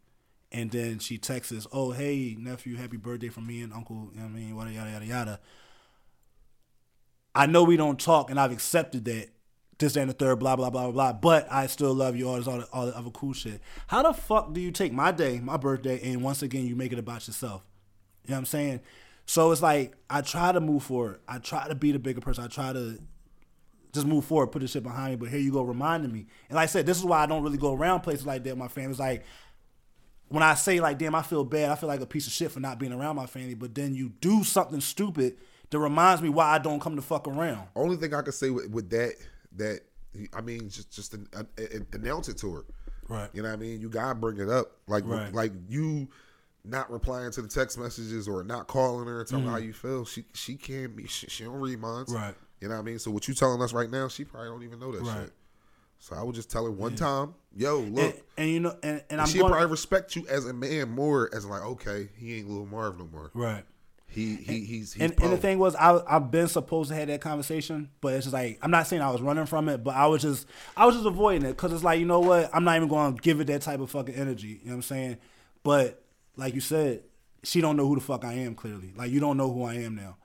[0.51, 4.20] and then she texts, us, "Oh hey nephew, happy birthday from me and uncle." You
[4.20, 5.40] know I mean, yada yada yada yada.
[7.35, 9.29] I know we don't talk, and I've accepted that.
[9.79, 11.12] This and the third, blah blah blah blah blah.
[11.12, 12.29] But I still love you.
[12.29, 13.61] All this, all the, all the other cool shit.
[13.88, 16.92] How the fuck do you take my day, my birthday, and once again you make
[16.92, 17.64] it about yourself?
[18.25, 18.81] You know what I'm saying?
[19.27, 21.20] So it's like I try to move forward.
[21.27, 22.44] I try to be the bigger person.
[22.44, 22.98] I try to
[23.92, 25.16] just move forward, put this shit behind me.
[25.16, 26.26] But here you go, reminding me.
[26.48, 28.57] And like I said, this is why I don't really go around places like that.
[28.57, 29.24] My family's like,
[30.28, 31.70] when I say like, damn, I feel bad.
[31.70, 33.55] I feel like a piece of shit for not being around my family.
[33.55, 35.37] But then you do something stupid
[35.68, 37.68] that reminds me why I don't come to fuck around.
[37.76, 39.14] Only thing I could say with, with that,
[39.57, 39.81] that
[40.35, 42.64] I mean, just just an, uh, uh, announce it to her.
[43.09, 43.28] Right.
[43.35, 43.81] You know what I mean?
[43.81, 44.72] You gotta bring it up.
[44.87, 45.33] Like Right.
[45.35, 46.09] like you
[46.64, 49.72] not replying to the text messages or not calling her and telling her how you
[49.72, 50.05] feel.
[50.05, 51.07] She she can't be.
[51.07, 52.12] She, she don't read minds.
[52.12, 52.16] Mm.
[52.16, 52.35] Right.
[52.62, 52.98] You know what I mean?
[53.01, 54.07] So what you telling us right now?
[54.09, 55.25] She probably don't even know that Right.
[55.25, 55.33] shit.
[55.98, 58.14] So I would just tell her one time, yo, look.
[58.14, 60.90] And, and you know, and, and I'm She'll going probably respect you as a man
[60.90, 63.31] more as like, okay, he ain't little Marv no more.
[63.35, 63.64] right.
[64.09, 67.09] He he he's he's and, and the thing was, I I've been supposed to have
[67.09, 69.94] that conversation, but it's just like I'm not saying I was running from it, but
[69.96, 70.46] I was just
[70.77, 73.16] I was just avoiding it because it's like you know what, I'm not even going
[73.16, 74.48] to give it that type of fucking energy.
[74.48, 75.16] You know what I'm saying?
[75.62, 76.03] But
[76.37, 77.05] like you said,
[77.42, 78.55] she don't know who the fuck I am.
[78.55, 80.16] Clearly, like you don't know who I am now,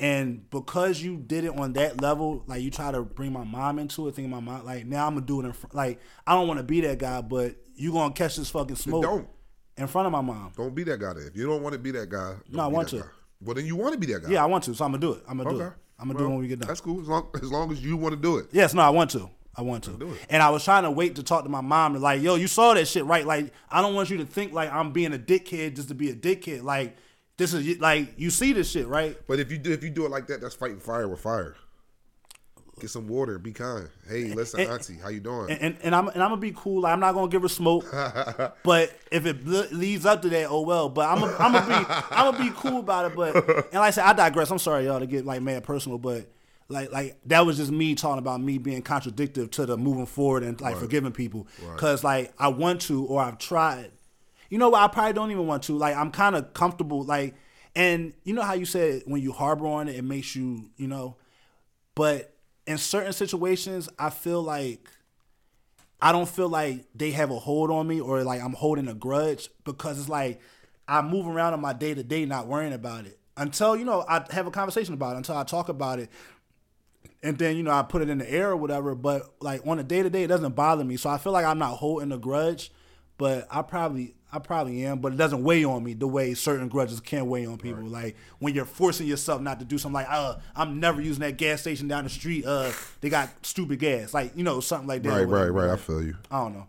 [0.00, 3.78] and because you did it on that level, like you try to bring my mom
[3.78, 5.74] into it, thinking my mom like now I'm gonna do it in front.
[5.74, 9.02] Like I don't want to be that guy, but you gonna catch this fucking smoke
[9.02, 9.28] don't.
[9.76, 10.52] in front of my mom.
[10.56, 11.12] Don't be that guy.
[11.12, 11.26] Then.
[11.26, 13.00] If you don't want to be that guy, No, I want to.
[13.00, 13.06] guy.
[13.42, 14.30] Well, then you want to be that guy.
[14.30, 15.22] Yeah, I want to, so I'm gonna do it.
[15.28, 15.72] I'm gonna do it.
[15.98, 16.68] I'm gonna do it when we get done.
[16.68, 17.00] That's cool.
[17.02, 18.46] As long as long as you want to do it.
[18.52, 19.28] Yes, no, I want to.
[19.54, 19.90] I want to.
[19.90, 20.26] Do it.
[20.30, 22.46] And I was trying to wait to talk to my mom and like, yo, you
[22.46, 23.26] saw that shit, right?
[23.26, 26.08] Like, I don't want you to think like I'm being a dickhead just to be
[26.08, 26.62] a dickhead.
[26.62, 26.96] Like,
[27.40, 29.16] this is like you see this shit, right?
[29.26, 31.56] But if you do if you do it like that, that's fighting fire with fire.
[32.78, 33.38] Get some water.
[33.38, 33.88] Be kind.
[34.08, 35.50] Hey, listen, And- auntie, how you doing?
[35.50, 36.82] And, and and I'm and I'm gonna be cool.
[36.82, 37.86] Like, I'm not gonna give her smoke.
[38.62, 40.90] but if it leads up to that, oh well.
[40.90, 43.16] But I'm gonna I'm gonna be I'm gonna be cool about it.
[43.16, 44.50] But and like I said, I digress.
[44.50, 46.30] I'm sorry, y'all, to get like mad personal, but.
[46.72, 50.44] Like, like that was just me talking about me being contradictive to the moving forward
[50.44, 53.90] and like forgiving people, cause like I want to or I've tried,
[54.50, 54.82] you know what?
[54.82, 55.78] I probably don't even want to.
[55.78, 57.02] Like I'm kind of comfortable.
[57.04, 57.34] Like,
[57.74, 60.88] and you know how you said when you harbor on it, it makes you, you
[60.88, 61.16] know.
[61.94, 62.34] But
[62.66, 64.90] in certain situations, I feel like
[66.02, 68.94] I don't feel like they have a hold on me or like I'm holding a
[68.94, 70.40] grudge because it's like
[70.88, 74.04] I move around on my day to day not worrying about it until you know
[74.08, 76.10] I have a conversation about it until I talk about it
[77.22, 78.94] and then you know I put it in the air or whatever.
[78.94, 80.96] But like on a day to day, it doesn't bother me.
[80.96, 82.72] So I feel like I'm not holding a grudge,
[83.18, 84.98] but I probably I probably am.
[85.00, 87.84] But it doesn't weigh on me the way certain grudges can weigh on people.
[87.84, 89.94] Like when you're forcing yourself not to do something.
[89.94, 92.44] Like uh, I'm never using that gas station down the street.
[92.46, 94.14] Uh, they got stupid gas.
[94.14, 95.08] Like you know something like that.
[95.10, 95.70] right, right, right.
[95.70, 96.16] I feel you.
[96.30, 96.66] I don't know.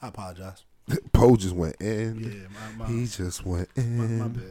[0.00, 0.64] I apologize.
[1.12, 2.20] Poe just went in.
[2.20, 4.18] Yeah, my- my- he just went in.
[4.20, 4.44] My bad.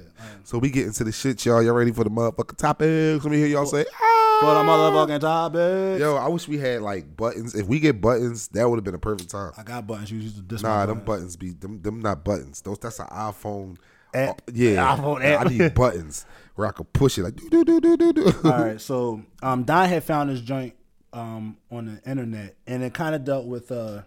[0.44, 1.64] So we get into the shit, y'all.
[1.64, 3.24] Y'all ready for the motherfucking topics?
[3.24, 4.25] Let me hear y'all say, ah.
[4.42, 6.00] For the motherfucking topic.
[6.00, 7.56] Yo, I wish we had like buttons.
[7.56, 9.52] If we get buttons, that would have been a perfect time.
[9.58, 10.12] I got buttons.
[10.12, 11.06] You used to diss Nah, them buttons.
[11.06, 11.82] buttons be them.
[11.82, 12.62] Them not buttons.
[12.62, 13.78] Those that's an iPhone.
[14.14, 14.42] App.
[14.48, 15.46] uh, yeah, iPhone app.
[15.46, 18.26] I need buttons where I could push it like do do do do do do.
[18.46, 20.74] All right, so um, Don had found this joint
[21.14, 24.04] um, on the internet, and it kind of dealt with uh,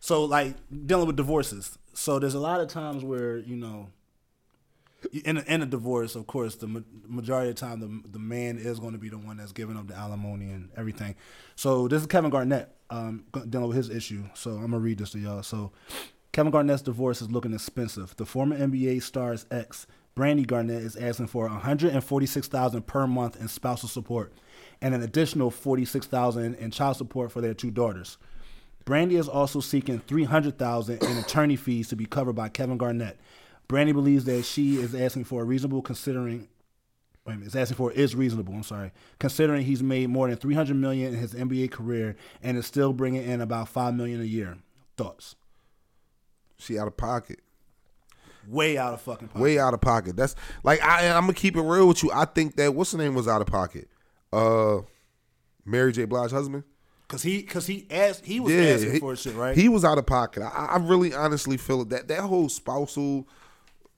[0.00, 0.54] so like
[0.86, 1.78] dealing with divorces.
[1.94, 3.88] So there's a lot of times where you know
[5.12, 8.18] in a, in a divorce, of course, the ma- majority of the time, the the
[8.18, 11.14] man is going to be the one that's giving up the alimony and everything.
[11.54, 14.24] So this is Kevin Garnett um, dealing with his issue.
[14.34, 15.42] So I'm gonna read this to y'all.
[15.42, 15.72] So
[16.32, 18.14] Kevin Garnett's divorce is looking expensive.
[18.16, 23.88] The former NBA star's ex, Brandi Garnett, is asking for 146,000 per month in spousal
[23.88, 24.32] support,
[24.82, 28.18] and an additional 46,000 in child support for their two daughters.
[28.84, 33.18] Brandi is also seeking 300,000 in attorney fees to be covered by Kevin Garnett.
[33.68, 36.48] Brandi believes that she is asking for a reasonable considering
[37.26, 38.54] wait a minute, is asking for is reasonable.
[38.54, 42.66] I'm sorry, considering he's made more than 300 million in his NBA career and is
[42.66, 44.58] still bringing in about five million a year.
[44.96, 45.34] Thoughts?
[46.58, 47.40] She out of pocket.
[48.48, 49.42] Way out of fucking pocket.
[49.42, 50.16] Way out of pocket.
[50.16, 52.10] That's like I I'm gonna keep it real with you.
[52.12, 53.88] I think that what's the name was out of pocket.
[54.32, 54.82] Uh
[55.64, 56.04] Mary J.
[56.04, 56.62] Blige husband.
[57.08, 59.56] Cause he, cause he asked, he was Yeah, asking he, for shit, right?
[59.56, 60.42] He was out of pocket.
[60.42, 63.28] I, I really honestly feel that that whole spousal,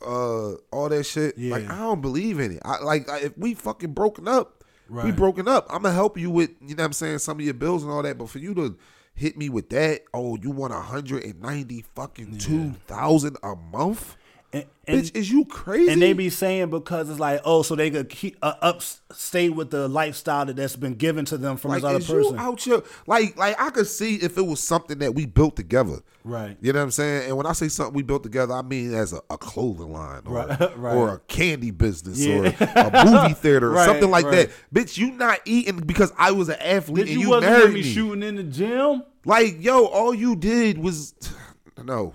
[0.05, 1.39] uh, all that shit.
[1.39, 2.63] Like I don't believe in it.
[2.65, 5.07] I like I, if we fucking broken up, right.
[5.07, 5.67] we broken up.
[5.71, 7.93] I'm gonna help you with you know what I'm saying some of your bills and
[7.93, 8.19] all that.
[8.19, 8.77] But for you to
[9.15, 14.17] hit me with that, oh, you want 190 fucking two thousand a month?
[14.51, 15.93] And, and, Bitch, is you crazy?
[15.93, 18.81] and they be saying because it's like, oh, so they could keep uh, up,
[19.13, 22.35] stay with the lifestyle that that's been given to them from like, this other person.
[22.35, 22.87] you out?
[23.07, 25.99] Like, like I could see if it was something that we built together.
[26.25, 26.57] Right.
[26.63, 27.29] You know what I'm saying?
[27.29, 30.23] And when I say something we built together, I mean as a, a clothing line
[30.27, 30.95] or, Right, right.
[30.97, 32.37] or a candy business Yeah.
[32.37, 34.51] or a movie theater or Right, something like that.
[34.75, 37.83] Bitch, you not eating because I was an athlete and you, you, wasn't married me
[37.83, 37.93] me.
[37.93, 39.03] shooting in the gym?
[39.27, 41.15] Like, yo, all you did was
[41.85, 42.15] no.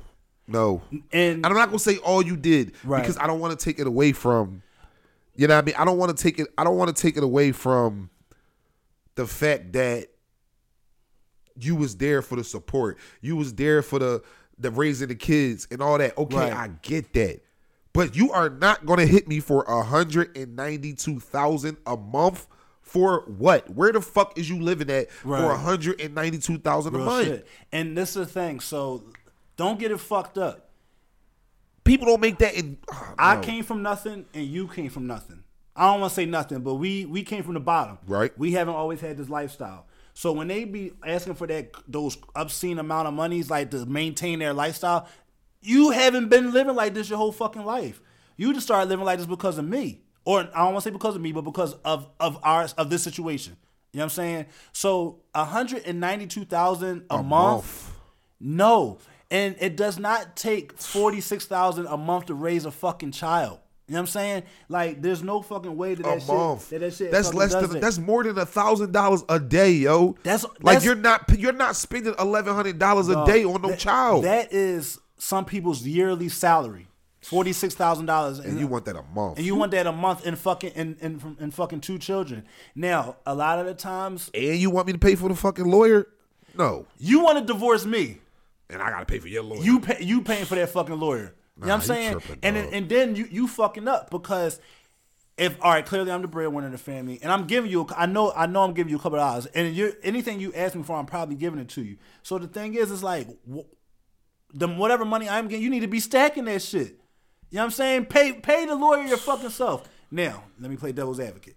[0.53, 0.81] No.
[1.11, 3.01] And I'm not gonna say all you did Right.
[3.01, 4.61] because I don't want to take it away from
[5.35, 5.75] you know what I mean?
[5.77, 8.09] I don't want to take it I don't want to take it away from
[9.15, 10.07] the fact that
[11.59, 12.97] you was there for the support.
[13.21, 14.23] You was there for the
[14.57, 16.17] the raising the kids and all that.
[16.17, 16.53] Okay, Right.
[16.53, 17.41] I get that.
[17.93, 21.95] But you are not gonna hit me for a hundred and ninety two thousand a
[21.97, 22.47] month
[22.81, 23.69] for what?
[23.69, 26.99] Where the fuck is you living at for a hundred and ninety two thousand a
[26.99, 27.27] month?
[27.27, 27.47] shit.
[27.71, 28.59] And this is the thing.
[28.59, 29.03] So
[29.55, 30.69] don't get it fucked up.
[31.83, 33.41] People don't make that in oh, I no.
[33.41, 35.43] came from nothing and you came from nothing.
[35.75, 37.97] I don't want to say nothing, but we we came from the bottom.
[38.07, 38.37] Right.
[38.37, 39.87] We haven't always had this lifestyle.
[40.13, 44.39] So when they be asking for that those obscene amount of monies like to maintain
[44.39, 45.07] their lifestyle,
[45.61, 48.01] you haven't been living like this your whole fucking life.
[48.37, 50.01] You just started living like this because of me.
[50.25, 52.89] Or I don't want to say because of me, but because of of ours of
[52.89, 53.57] this situation.
[53.91, 54.45] You know what I'm saying?
[54.71, 57.91] So 192,000 a, month, month.
[58.39, 58.97] no.
[59.33, 63.59] And it does not take 46,000 a month to raise a fucking child.
[63.87, 64.43] You know what I'm saying?
[64.69, 66.69] Like there's no fucking way that a that month.
[66.69, 67.81] shit that, that shit that's less than it.
[67.81, 70.15] that's more than a thousand dollars a day, yo.
[70.23, 73.69] That's- like that's- you're not you're not spending eleven hundred dollars a day on no
[73.69, 76.87] that- child, That is some people's yearly salary.
[77.21, 79.37] Forty six thousand dollars and you want that a month.
[79.37, 82.45] and you want that a month in fucking in, in, from- in fucking two children.
[82.75, 85.65] Now, a lot of the times and you want me to pay for the fucking
[85.65, 86.07] lawyer?
[86.57, 88.19] No, you want to divorce me.
[88.69, 89.61] And I gotta pay for your lawyer.
[89.61, 91.33] You pay, you paying for that fucking lawyer.
[91.57, 92.11] you know what I'm saying?
[92.11, 94.59] tripping, and then, and then you you fucking up because
[95.37, 97.87] if all right, clearly I'm the breadwinner in the family, and I'm giving you.
[97.95, 100.53] I know I know I'm giving you a couple of dollars, and you anything you
[100.53, 101.97] ask me for, I'm probably giving it to you.
[102.21, 103.61] So the thing is, it's like wh-
[104.53, 106.99] the whatever money I'm getting, you need to be stacking that shit.
[107.49, 108.05] You know what I'm saying?
[108.05, 109.87] Pay pay the lawyer your fucking self.
[110.11, 111.55] Now let me play devil's advocate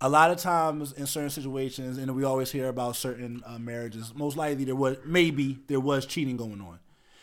[0.00, 4.14] a lot of times in certain situations, and we always hear about certain uh, marriages.
[4.14, 6.78] Most likely, there was maybe there was cheating going on.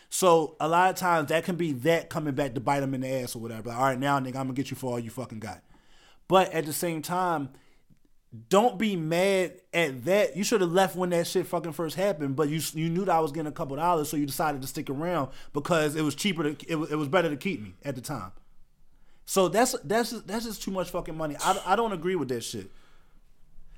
[0.09, 3.01] So a lot of times that can be that coming back to bite them in
[3.01, 3.69] the ass or whatever.
[3.69, 5.61] Like, all right, now nigga, I'm gonna get you for all you fucking got.
[6.27, 7.49] But at the same time,
[8.49, 10.35] don't be mad at that.
[10.35, 12.35] You should have left when that shit fucking first happened.
[12.35, 14.67] But you you knew that I was getting a couple dollars, so you decided to
[14.67, 17.95] stick around because it was cheaper to it it was better to keep me at
[17.95, 18.31] the time.
[19.25, 21.35] So that's that's just, that's just too much fucking money.
[21.43, 22.71] I, I don't agree with that shit.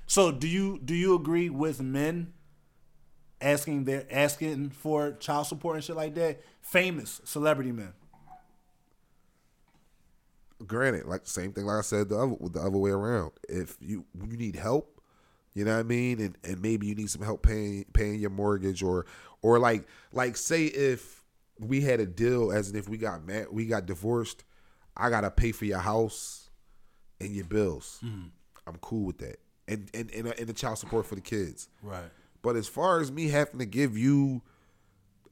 [0.06, 2.32] So do you do you agree with men
[3.40, 6.40] asking their asking for child support and shit like that?
[6.60, 7.92] Famous celebrity men.
[10.66, 13.32] Granted, like same thing, like I said, the other the other way around.
[13.48, 15.00] If you you need help,
[15.54, 18.30] you know what I mean, and and maybe you need some help paying paying your
[18.30, 19.06] mortgage or
[19.40, 21.22] or like like say if
[21.58, 24.44] we had a deal as if we got mad we got divorced,
[24.98, 26.50] I gotta pay for your house
[27.20, 28.00] and your bills.
[28.04, 28.28] Mm-hmm.
[28.66, 31.68] I'm cool with that, and and and, and the child support for the kids.
[31.82, 32.10] Right.
[32.42, 34.42] But as far as me having to give you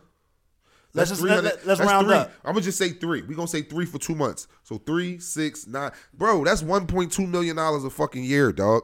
[0.93, 2.17] Let's just let, let, us round three.
[2.17, 2.31] up.
[2.43, 3.21] I'm gonna just say three.
[3.21, 4.47] We're gonna say three for two months.
[4.63, 5.91] So three, six, nine.
[6.13, 8.84] Bro, that's 1.2 million dollars a fucking year, dog.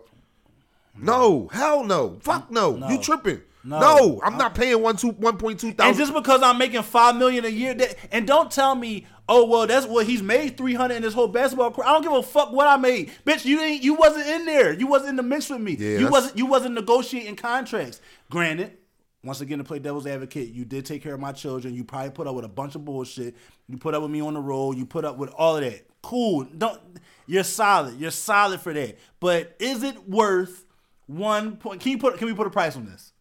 [0.97, 2.17] No, hell no.
[2.21, 2.77] Fuck no.
[2.77, 2.89] No.
[2.89, 3.41] You tripping.
[3.67, 3.79] No.
[3.79, 7.17] No, I'm not paying one two one point two And just because I'm making five
[7.17, 10.73] million a year, that, and don't tell me, oh well, that's what he's made three
[10.73, 11.85] hundred in his whole basketball career.
[11.85, 13.43] I don't give a fuck what I made, bitch.
[13.43, 14.71] You ain't, you wasn't in there.
[14.71, 15.75] You wasn't in the mix with me.
[15.77, 17.99] Yeah, you wasn't, you wasn't negotiating contracts.
[18.31, 18.77] Granted,
[19.21, 21.73] once again to play devil's advocate, you did take care of my children.
[21.73, 23.35] You probably put up with a bunch of bullshit.
[23.67, 24.77] You put up with me on the road.
[24.77, 25.85] You put up with all of that.
[26.01, 26.45] Cool.
[26.57, 26.79] Don't.
[27.25, 27.99] You're solid.
[27.99, 28.97] You're solid for that.
[29.19, 30.63] But is it worth
[31.07, 31.81] one point?
[31.81, 32.17] Can you put?
[32.17, 33.11] Can we put a price on this?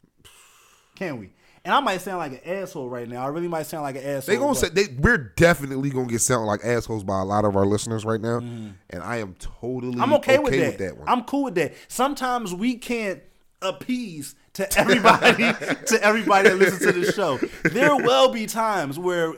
[0.97, 1.31] Can we?
[1.65, 3.25] And I might sound like an asshole right now.
[3.25, 4.35] I really might sound like an asshole.
[4.35, 7.57] They gonna say they, we're definitely gonna get sound like assholes by a lot of
[7.57, 8.69] our listeners right now, mm-hmm.
[8.91, 10.01] and I am totally.
[10.01, 10.97] I'm okay, with, that.
[10.97, 11.09] one.
[11.09, 11.75] I'm cool with that.
[11.89, 13.21] Sometimes we can't
[13.63, 15.43] appease to everybody
[15.87, 17.39] to everybody that listens to the show.
[17.69, 19.35] There will be times where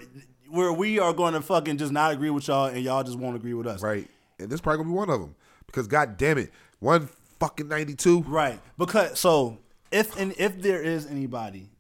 [0.51, 3.37] where we are going to fucking just not agree with y'all and y'all just won't
[3.37, 3.83] agree with us.
[3.83, 4.07] right,
[4.39, 5.35] and this probably gonna be one of them
[5.67, 7.09] because god damn it, one
[7.41, 8.21] fucking ninety two.
[8.23, 8.61] Right.
[8.77, 9.59] Because so
[9.91, 11.71] if and if there is anybody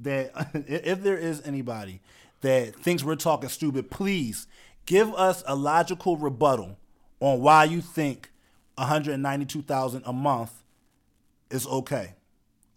[0.00, 2.00] that if there is anybody
[2.40, 4.46] that thinks we're talking stupid, please
[4.84, 6.78] give us a logical rebuttal
[7.20, 8.30] on why you think
[8.76, 10.52] 192,000 a month
[11.50, 12.14] is okay.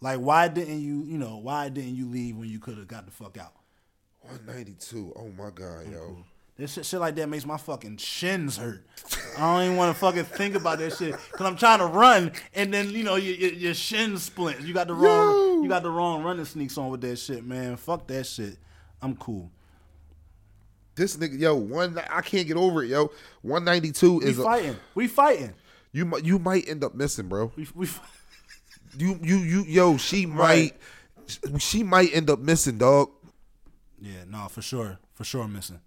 [0.00, 3.04] Like why didn't you, you know, why didn't you leave when you could have got
[3.04, 3.52] the fuck out?
[4.22, 5.12] One ninety two.
[5.16, 6.24] Oh my god, yo.
[6.60, 8.84] This shit, shit like that makes my fucking shins hurt.
[9.38, 12.32] I don't even want to fucking think about that shit because I'm trying to run
[12.54, 14.62] and then you know your, your, your shins splints.
[14.64, 15.62] You got the wrong Yo.
[15.62, 17.76] you got the wrong running sneaks on with that shit, man.
[17.76, 18.58] Fuck that shit.
[19.00, 19.50] I'm cool.
[20.96, 21.98] This nigga, yo, one.
[22.10, 23.10] I can't get over it, yo.
[23.40, 24.76] One ninety two We is a, fighting.
[24.94, 25.54] We fighting.
[25.92, 26.04] you.
[26.04, 27.50] might You might end up missing, bro.
[27.56, 27.86] We, we
[28.98, 29.96] You you you yo.
[29.96, 30.74] She Right.
[31.48, 31.60] might.
[31.62, 33.08] She might end up missing, dog.
[33.98, 35.80] yeah, no, for sure, for sure missing.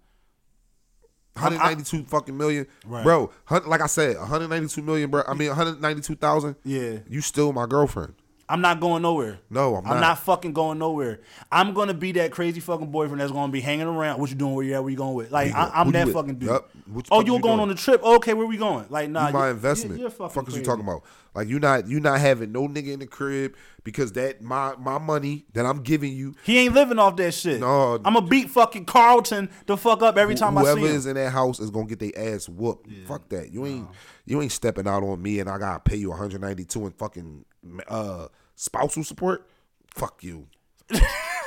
[1.36, 3.02] 192 fucking million, Right.
[3.02, 3.30] bro.
[3.66, 5.22] Like I said, 192 million, bro.
[5.26, 6.56] I mean, 192,000.
[6.64, 6.98] Yeah.
[7.08, 8.14] you still my girlfriend.
[8.46, 9.38] I'm not going nowhere.
[9.48, 10.00] No, I'm I'm not.
[10.00, 11.20] not fucking going nowhere.
[11.50, 14.20] I'm gonna be that crazy fucking boyfriend that's gonna be hanging around.
[14.20, 14.52] What you doing?
[14.54, 14.82] Where you at?
[14.82, 15.32] Where you going with?
[15.32, 16.50] Like I, you that fucking dude.
[16.50, 17.60] What the Oh, fuck you you going doing?
[17.60, 18.02] on the trip?
[18.04, 18.84] Okay, where we going?
[18.90, 19.92] Like nah, You my you- investment.
[19.98, 21.04] You're, you're fucking Fuck is you talking about?
[21.34, 24.98] Like you not you not having no nigga in the crib because that my my
[24.98, 26.34] money that I'm giving you.
[26.44, 27.60] He ain't living off that shit.
[27.60, 27.94] No.
[27.96, 30.78] I'm gonna beat fucking Carlton the fuck up every time I see him.
[30.78, 32.88] Whoever is in that house is gonna get their ass whooped.
[33.06, 33.52] Fuck that.
[33.52, 33.88] You ain't
[34.26, 37.44] you ain't stepping out on me and I gotta pay you 192 and fucking
[37.88, 39.48] uh spousal support.
[39.88, 40.46] Fuck you.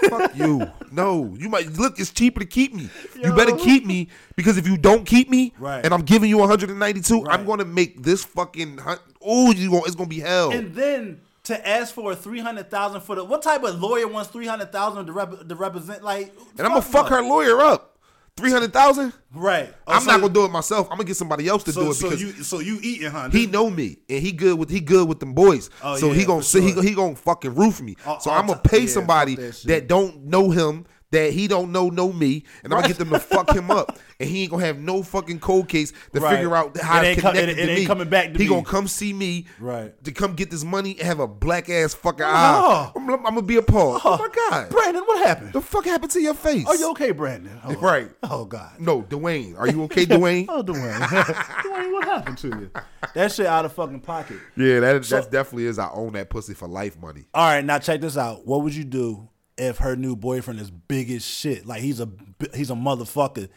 [0.10, 0.69] Fuck you.
[0.91, 2.00] No, you might look.
[2.00, 2.89] It's cheaper to keep me.
[3.15, 5.84] You better keep me because if you don't keep me, Right.
[5.84, 7.34] and I'm giving you 192, Right.
[7.39, 8.80] I'm gonna make this fucking.
[9.28, 9.84] Oh, you going?
[9.86, 10.52] It's gonna be hell.
[10.52, 14.08] And then to ask for a three hundred thousand for the what type of lawyer
[14.08, 16.34] wants three hundred thousand to, rep, to represent like?
[16.58, 17.94] And I'm gonna fuck her lawyer up.
[18.36, 19.13] Three hundred thousand.
[19.34, 19.74] Right.
[19.88, 20.88] Oh, I'm so- not gonna do it myself.
[20.92, 23.10] I'm gonna get somebody else to So, do it so because you so you eating,
[23.10, 23.30] huh?
[23.32, 25.72] he know me and he good with he good with them boys.
[25.84, 27.96] Oh, so yeah, he gonna say he he gonna fucking roof me.
[28.06, 30.86] All- so all I'm gonna pay yeah, somebody that don't know him.
[31.18, 33.97] That he don't know know me, and I'm gonna get them to fuck him up,
[34.20, 36.36] and he ain't gonna have no fucking cold case to Right.
[36.36, 37.86] figure out how It to ain't come- connect it- it, it to ain't me.
[37.86, 38.49] coming back to he me.
[38.49, 40.03] gonna come see me, Right.
[40.03, 42.30] To come get this money and have a black ass fucking Oh.
[42.30, 42.91] eye.
[42.95, 43.97] I'm, I'm gonna be appalled.
[43.97, 44.09] Uh-huh.
[44.13, 45.53] Oh my god, Brandon, what happened?
[45.53, 46.65] the fuck happened to your face?
[46.68, 47.59] Are you okay, Brandon?
[47.65, 48.09] Oh, Right.
[48.24, 48.80] Oh God.
[48.80, 49.57] No, Dwayne.
[49.57, 50.45] Are you okay, Dwayne?
[50.49, 50.99] Oh, Dwayne.
[51.01, 52.72] Dwayne, what happened to you?
[53.13, 54.38] That shit out of fucking pocket.
[54.55, 55.80] Yeah, that that definitely is.
[55.80, 57.26] I own that pussy for life money.
[57.34, 58.45] All right, now check this out.
[58.45, 59.28] What would you do
[59.58, 61.66] if her new boyfriend is big as shit?
[61.66, 62.10] Like he's a
[62.53, 63.49] he's a motherfucker,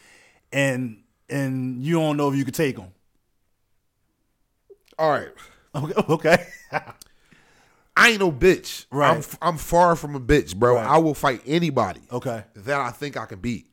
[0.53, 2.89] and and you don't know if you could take him.
[4.99, 5.29] All right.
[5.75, 6.03] Okay.
[6.09, 6.47] Okay.
[7.97, 8.87] I ain't no bitch.
[8.91, 9.17] Right.
[9.17, 10.77] I'm I'm far from a bitch, bro.
[10.77, 10.87] Right.
[10.87, 12.45] I will fight anybody Okay.
[12.57, 13.67] that I think I can beat.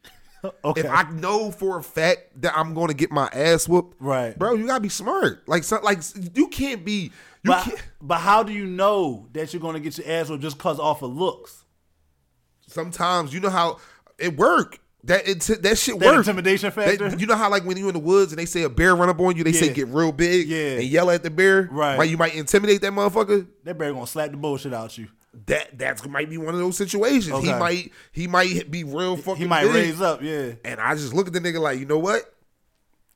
[0.64, 0.82] Okay.
[0.82, 4.38] If I know for a fact that I'm going to get my ass whooped, Right.
[4.38, 5.46] bro, you gotta be smart.
[5.48, 6.00] Like, so, like
[6.36, 7.12] you can't be.
[7.44, 7.84] You but, can't.
[8.02, 11.02] but how do you know that you're gonna get your ass whooped just cause off
[11.02, 11.66] of looks?
[12.78, 13.80] Sometimes you know how
[14.20, 14.78] it work.
[15.06, 16.18] That it, that shit That work.
[16.18, 17.10] intimidation factor?
[17.10, 18.96] That- you know how like when you in the woods and they say a bear
[18.96, 20.76] run up on you, they say get real big Yeah.
[20.76, 21.68] and yell at the bear.
[21.72, 21.98] Right.
[21.98, 22.10] Right.
[22.10, 23.48] You might intimidate that motherfucker.
[23.64, 25.08] That bear gonna slap the bullshit out you.
[25.48, 27.44] That that's might be one of those situations.
[27.44, 29.42] He might he might be real fucking.
[29.42, 29.74] He might big.
[29.74, 30.52] raise up, yeah.
[30.64, 32.22] And I just look at the nigga like, you know what?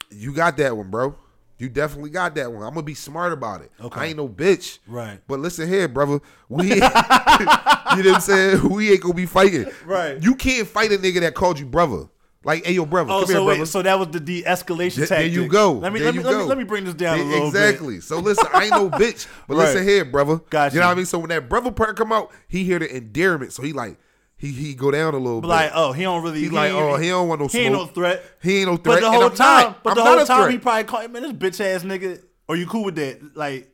[0.10, 1.16] You got that one, bro.
[1.62, 2.64] You definitely got that one.
[2.64, 3.72] I'm gonna be smart about it.
[3.80, 4.00] Okay.
[4.00, 4.80] I ain't no bitch.
[4.88, 5.20] Right.
[5.28, 6.20] But listen here, brother.
[6.50, 8.68] We, you know what I'm saying?
[8.68, 9.68] We ain't gonna be fighting.
[9.86, 10.20] Right.
[10.20, 12.08] You can't fight a nigga that called you brother.
[12.44, 13.12] Like, hey, yo, brother.
[13.12, 13.66] Oh, come so here, wait, brother.
[13.68, 15.10] so that was the de-escalation Th- tactic.
[15.10, 15.74] there you go.
[15.74, 18.00] Let me There let me, let me let me bring this down a little exactly.
[18.00, 19.66] So listen, I ain't no bitch, but Right.
[19.66, 20.38] listen here, brother.
[20.50, 20.74] Gotcha.
[20.74, 21.06] You know what I mean?
[21.06, 24.00] So when that brother part come out, he hear the endearment, so he like
[24.42, 25.44] he he go down a little bit.
[25.44, 25.50] bit.
[25.50, 26.40] Like, oh, he don't really.
[26.40, 28.24] He like, oh, he don't want no He ain't no threat.
[28.42, 29.02] He ain't no threat.
[29.02, 29.84] But the whole time, not.
[29.84, 32.20] but I'm the whole time he probably called man, this bitch ass nigga.
[32.50, 33.38] Are you cool with that?
[33.38, 33.70] Like,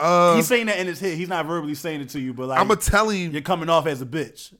[0.00, 1.16] Uh, he's saying that in his head.
[1.16, 3.68] He's not verbally saying it to you, but like, I'm gonna tell him, you're coming
[3.68, 4.52] off as a bitch.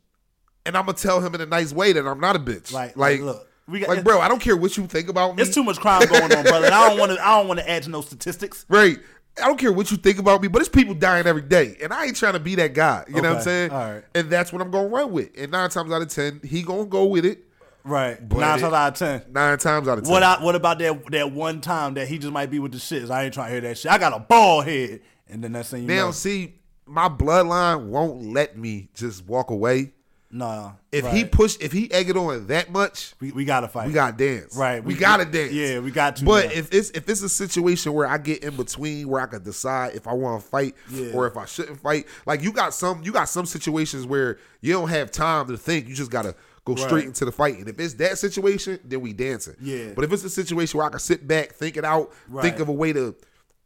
[0.65, 2.73] and I'm gonna tell him in a nice way that I'm not a bitch.
[2.73, 5.35] Like, Like, like, look, we got like, bro, I don't care what you think about
[5.37, 5.43] me.
[5.43, 6.67] It's too much crime going on, brother.
[6.67, 7.27] And I don't want to.
[7.27, 8.65] I don't want to add to no statistics.
[8.69, 8.99] Right.
[9.41, 11.93] I don't care what you think about me, but it's people dying every day, and
[11.93, 13.05] I ain't trying to be that guy.
[13.09, 13.70] You know what I'm saying?
[13.70, 14.05] all right.
[14.14, 15.30] And that's what I'm gonna run with.
[15.37, 17.45] And nine times out of ten, he gonna go with it.
[17.85, 18.20] Right.
[18.30, 19.22] Nine times out of ten.
[19.33, 20.12] Nine times out of ten.
[20.12, 22.78] What I, what about that that one time that he just might be with the
[22.78, 23.11] shits?
[23.11, 23.91] I ain't trying to hear that shit.
[23.91, 26.11] I got a bald head, and then that's thing you now, know.
[26.12, 26.55] see,
[26.85, 29.93] my bloodline won't let me just walk away.
[30.35, 30.72] Nah.
[30.91, 31.14] If right.
[31.14, 33.87] he push, if he egg it on that much, we, we gotta fight.
[33.87, 34.57] we got to dance.
[34.57, 35.53] Right, We, we- got to dance.
[35.53, 36.59] yeah, we got to, But yeah.
[36.61, 39.95] if it's if it's a situation where I get in between, where I could decide
[39.95, 41.12] if I want to fight Yeah.
[41.12, 44.72] or if I shouldn't fight, like you got some, you got some situations where you
[44.72, 45.87] don't have time to think.
[45.87, 47.59] You just gotta go straight into the fight.
[47.59, 49.57] And if it's that situation, then we dancing.
[49.61, 49.93] Yeah.
[49.95, 52.43] But if it's a situation where I can sit back, think it out, Right.
[52.43, 53.14] think of a way to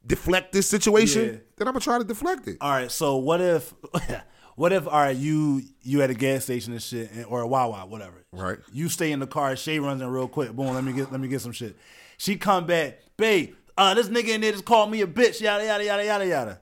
[0.06, 1.30] deflect this situation, Yeah.
[1.58, 2.56] then I'm gonna try to deflect it.
[2.60, 2.90] All right.
[2.90, 3.74] So what if,
[4.56, 7.46] what if, all right, you you at a gas station and shit, and, or a
[7.46, 8.24] Wawa, whatever.
[8.32, 8.58] Right.
[8.72, 9.54] You stay in the car.
[9.54, 10.52] Shay runs in real quick.
[10.52, 10.74] Boom.
[10.74, 11.76] Let me get let me get some shit.
[12.18, 13.54] She come back, babe.
[13.78, 15.40] Uh, this nigga in there just called me a bitch.
[15.40, 16.60] Yada yada yada yada yada.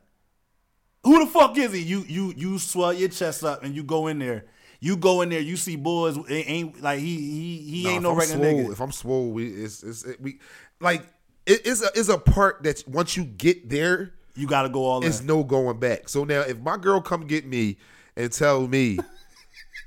[1.05, 1.80] Who the fuck is he?
[1.80, 4.47] You you you swell your chest up and you go in there.
[4.80, 5.40] You go in there.
[5.40, 6.16] You see boys.
[6.16, 8.72] It ain't like he he he Nah, ain't no I'm regular swole, nigga.
[8.72, 10.40] If I'm swole, we it's, it's it, we
[10.80, 11.07] like
[11.47, 14.85] it is a is a part that once you get there, You got to go
[14.85, 15.26] all it's in.
[15.26, 16.09] no going back.
[16.09, 17.76] So now, if my girl come get me
[18.16, 18.99] and tell me,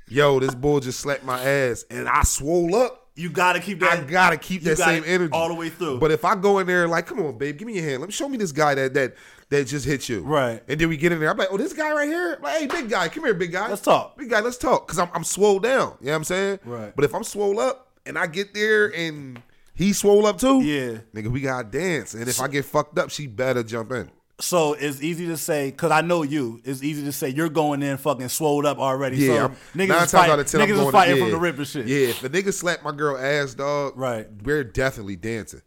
[0.08, 3.06] "Yo, this bull just slapped my ass," and I swole up.
[3.14, 3.98] You got to keep that.
[3.98, 5.98] I gotta keep that same energy all the way through.
[5.98, 8.00] But if I go in there like, "Come on, babe, give me your hand.
[8.00, 9.16] Let me show me this guy that that
[9.50, 10.62] that just hit you." Right.
[10.68, 11.28] And then we get in there.
[11.28, 12.34] I'm like, "Oh, this guy right here.
[12.36, 13.68] I'm like, hey, big guy, come here, big guy.
[13.68, 14.16] Let's talk.
[14.16, 15.96] Big guy, let's talk." Because I'm I'm swole down.
[16.00, 16.60] You know what I'm saying?
[16.64, 16.94] Right.
[16.94, 19.42] But if I'm swole up and I get there and
[19.74, 20.98] he swole up too, Yeah.
[21.12, 22.14] nigga, we gotta dance.
[22.14, 24.10] And if I get fucked up, she better jump in.
[24.40, 26.60] So it's easy to say because I know you.
[26.64, 29.16] It's easy to say you're going in fucking swolled up already.
[29.16, 30.92] Yeah, so I'm, niggas nine is times fight- out of ten, I'm niggas going is
[30.92, 31.22] fighting yeah.
[31.22, 31.86] from the rip and shit.
[31.86, 34.28] Yeah, if a nigga slap my girl ass, dog, Right.
[34.44, 35.62] we're definitely dancing.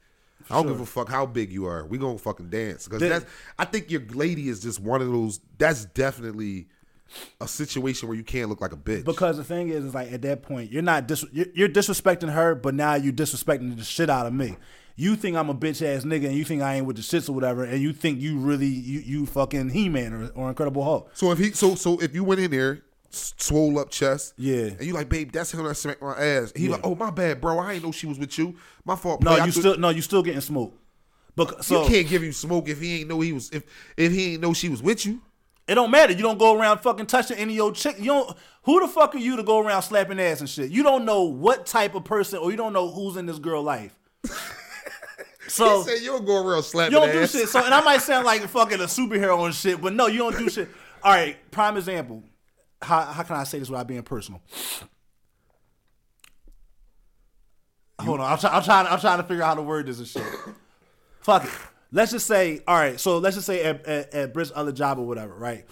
[0.50, 0.72] I don't sure.
[0.72, 1.86] give a fuck how big you are.
[1.86, 3.26] We gonna fucking dance because that's.
[3.60, 5.40] I think your lady is just one of those.
[5.58, 6.68] That's definitely
[7.40, 9.04] a situation where you can't look like a bitch.
[9.04, 12.32] Because the thing is, is like at that point, you're not dis- you're, you're disrespecting
[12.32, 14.56] her, but now you're disrespecting the shit out of me.
[14.96, 17.30] You think I'm a bitch ass nigga, and you think I ain't with the shits
[17.30, 20.84] or whatever, and you think you really you you fucking He Man or, or Incredible
[20.84, 21.10] Hulk.
[21.14, 24.66] so if he, so so if you went in there, swole up chest, Yeah.
[24.66, 26.52] and you like, babe, that's him that smacked my ass.
[26.56, 27.58] He like, oh my bad, bro.
[27.60, 28.56] I ain't know she was with you.
[28.86, 29.22] My fault.
[29.24, 29.46] No, play.
[29.46, 30.78] You still no, you still getting smoked.
[31.36, 33.64] But so you can't give him smoke if he ain't know he was if
[33.98, 35.22] if he ain't know she was with you.
[35.68, 36.12] It don't matter.
[36.12, 37.96] You don't go around fucking touching any old chick.
[37.98, 38.38] You don't.
[38.64, 40.70] Who the fuck are you to go around slapping ass and shit?
[40.70, 43.64] You don't know what type of person, or you don't know who's in this girl
[43.64, 43.98] life.
[45.52, 47.32] So He said you don't go real slapping you don't do ass.
[47.32, 47.50] shit.
[47.50, 50.38] So and I might sound like fucking a superhero and shit, but no, you don't
[50.38, 50.70] do shit.
[51.04, 52.24] All right, prime example.
[52.82, 54.42] How how can I say this without being personal?
[58.00, 58.32] hold on.
[58.32, 58.88] I'm, try, I'm trying.
[58.88, 60.24] I'm trying to figure out how to word this and shit.
[61.22, 61.52] Fuck it.
[61.92, 63.00] Let's just say, all right.
[63.00, 65.66] So let's just say at, at, at Britt's other job or whatever, right?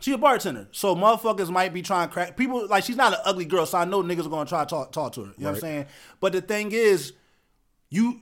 [0.00, 2.66] She a bartender, so motherfuckers might be trying to crack people.
[2.68, 4.92] Like she's not an ugly girl, so I know niggas are gonna try to talk,
[4.92, 5.32] talk to her.
[5.38, 5.86] You know what I'm saying?
[6.20, 7.14] But the thing is,
[7.88, 8.20] you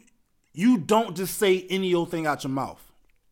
[0.53, 2.81] you don't just say any old thing out your mouth.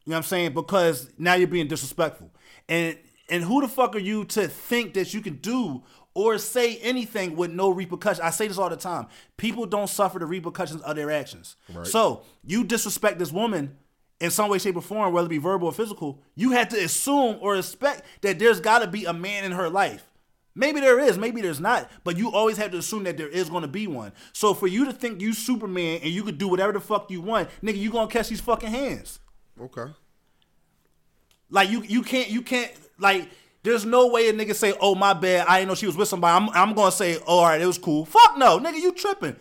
[0.04, 0.54] You know what I'm saying?
[0.54, 2.30] Because now you're being disrespectful.
[2.68, 2.96] And
[3.28, 5.82] and who the fuck are you to think that you can do
[6.14, 8.24] or say anything with no repercussion?
[8.24, 9.06] I say this all the time.
[9.36, 11.56] People don't suffer the repercussions of their actions.
[11.84, 13.76] So you disrespect this woman
[14.20, 16.76] in some way, shape, or form, whether it be verbal or physical, you have to
[16.76, 20.09] assume or expect that there's gotta be a man in her life.
[20.55, 23.48] Maybe there is, maybe there's not, but you always have to assume that there is
[23.48, 24.12] going to be one.
[24.32, 27.20] So for you to think you Superman and you could do whatever the fuck you
[27.20, 29.20] want, nigga, you gonna catch these fucking hands.
[29.61, 29.92] Okay.
[31.51, 33.28] Like you, you can't, you can't, like.
[33.62, 36.09] There's no way a nigga say, "Oh my bad, I didn't know she was with
[36.09, 38.90] somebody." I'm, I'm gonna say, oh, "All right, it was cool." Fuck no, nigga, you
[38.90, 39.36] tripping.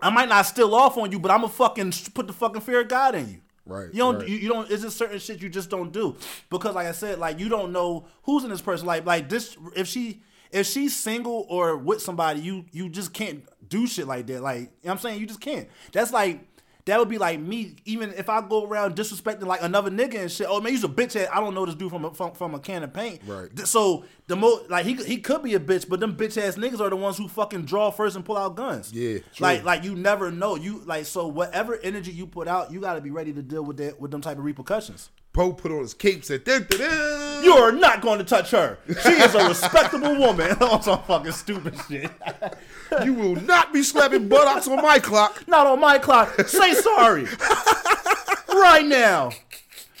[0.00, 2.80] I might not steal off on you, but I'm gonna fucking put the fucking fear
[2.80, 3.40] of God in you.
[3.66, 4.18] Right, You don't.
[4.20, 4.28] right.
[4.28, 4.70] You, you don't.
[4.70, 6.16] It's just certain shit you just don't do
[6.50, 8.86] because, like I said, like you don't know who's in this person.
[8.86, 9.56] Like, like this.
[9.74, 14.26] If she, if she's single or with somebody, you you just can't do shit like
[14.28, 14.40] that.
[14.40, 15.68] Like, you know what I'm saying, you just can't.
[15.92, 16.40] That's like.
[16.86, 20.30] That would be like me, even if I go around disrespecting like another nigga and
[20.30, 20.46] shit.
[20.48, 21.28] Oh man, you's a bitch ass.
[21.32, 23.22] I don't know this dude from a, from, from a can of paint.
[23.26, 23.58] Right.
[23.66, 26.80] So the most like he he could be a bitch, but them bitch ass niggas
[26.80, 28.92] are the ones who fucking draw first and pull out guns.
[28.92, 29.24] Yeah, true.
[29.40, 30.54] Like like you never know.
[30.54, 33.64] You like so whatever energy you put out, you got to be ready to deal
[33.64, 35.10] with that with them type of repercussions.
[35.36, 36.44] Poe put on his cape, said.
[36.48, 38.78] You are not going to touch her.
[38.88, 40.52] She is a respectable woman.
[40.62, 42.10] on some fucking stupid shit.
[43.04, 45.46] you will not be slapping buttocks on my clock.
[45.46, 46.40] not on my clock.
[46.48, 47.24] Say sorry
[48.48, 49.30] right now.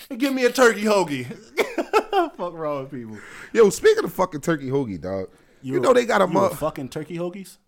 [0.08, 1.26] And give me a turkey hoagie.
[2.34, 3.18] Fuck wrong with people.
[3.52, 5.28] Yo, speaking of fucking turkey hoagie, dog.
[5.60, 6.54] You, know they got a you mother.
[6.56, 7.58] fucking turkey hoagies.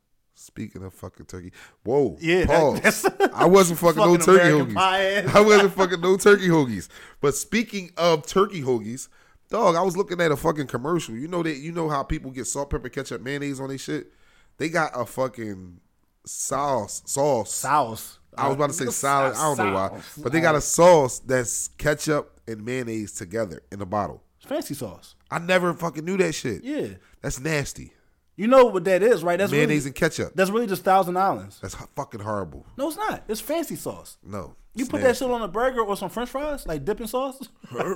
[0.41, 1.51] Speaking of fucking turkey,
[1.83, 2.81] whoa, Yeah, pause.
[3.03, 5.35] that's- I wasn't fucking, no turkey American hoagies.
[5.35, 6.89] I wasn't fucking no turkey hoagies.
[7.21, 9.09] But speaking of turkey hoagies,
[9.51, 11.17] dog, I was looking at a fucking commercial.
[11.17, 14.13] You know that you know how people get salt, pepper, ketchup, mayonnaise on their shit.
[14.59, 15.81] They got a fucking
[16.25, 17.53] sauce, sauce.
[17.53, 18.19] Sauce.
[18.37, 19.35] I was about to say salad.
[19.37, 23.81] I don't know why, but they got a sauce that's ketchup and mayonnaise together in
[23.83, 24.23] a bottle.
[24.47, 25.17] fancy sauce.
[25.31, 26.63] I never fucking knew that shit.
[26.63, 26.87] Yeah.
[27.23, 27.93] That's nasty.
[28.39, 29.37] You know what that is, right?
[29.37, 30.33] That's Mayonnaise really, and ketchup.
[30.37, 31.59] That's really just Thousand Islands.
[31.61, 32.65] That's fucking horrible.
[32.77, 33.25] No, it's not.
[33.27, 34.17] It's fancy sauce.
[34.23, 34.55] No.
[34.77, 37.41] You put that shit on a burger or some French fries, like dipping sauce.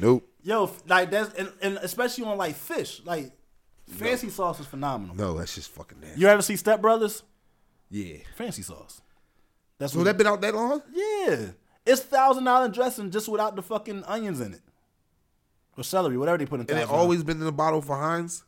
[0.00, 0.28] Nope.
[0.44, 3.32] Yo, like that's and, and especially on like fish, like
[3.88, 5.16] fancy sauce is phenomenal.
[5.16, 6.20] No, that's just fucking nasty.
[6.20, 7.24] You ever see Step Brothers?
[7.90, 8.18] Yeah.
[8.36, 9.00] Fancy sauce.
[9.78, 10.82] That's So what that been out that long?
[10.92, 11.48] Yeah,
[11.84, 14.60] it's thousand dollar dressing just without the fucking onions in it
[15.78, 16.66] or celery, whatever they put in.
[16.68, 18.44] And it always been in the bottle for Heinz?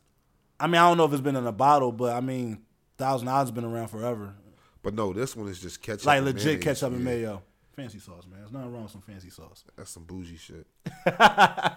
[0.59, 2.59] I mean, I don't know if it's been in a bottle, but I mean,
[2.97, 4.35] thousand dollars been around forever.
[4.83, 6.05] But no, this one is just ketchup.
[6.05, 6.63] Like legit mayonnaise.
[6.63, 7.41] ketchup and mayo.
[7.75, 8.39] Fancy sauce, man.
[8.41, 9.63] There's nothing wrong with some fancy sauce.
[9.77, 10.67] That's some bougie shit.
[11.05, 11.75] That's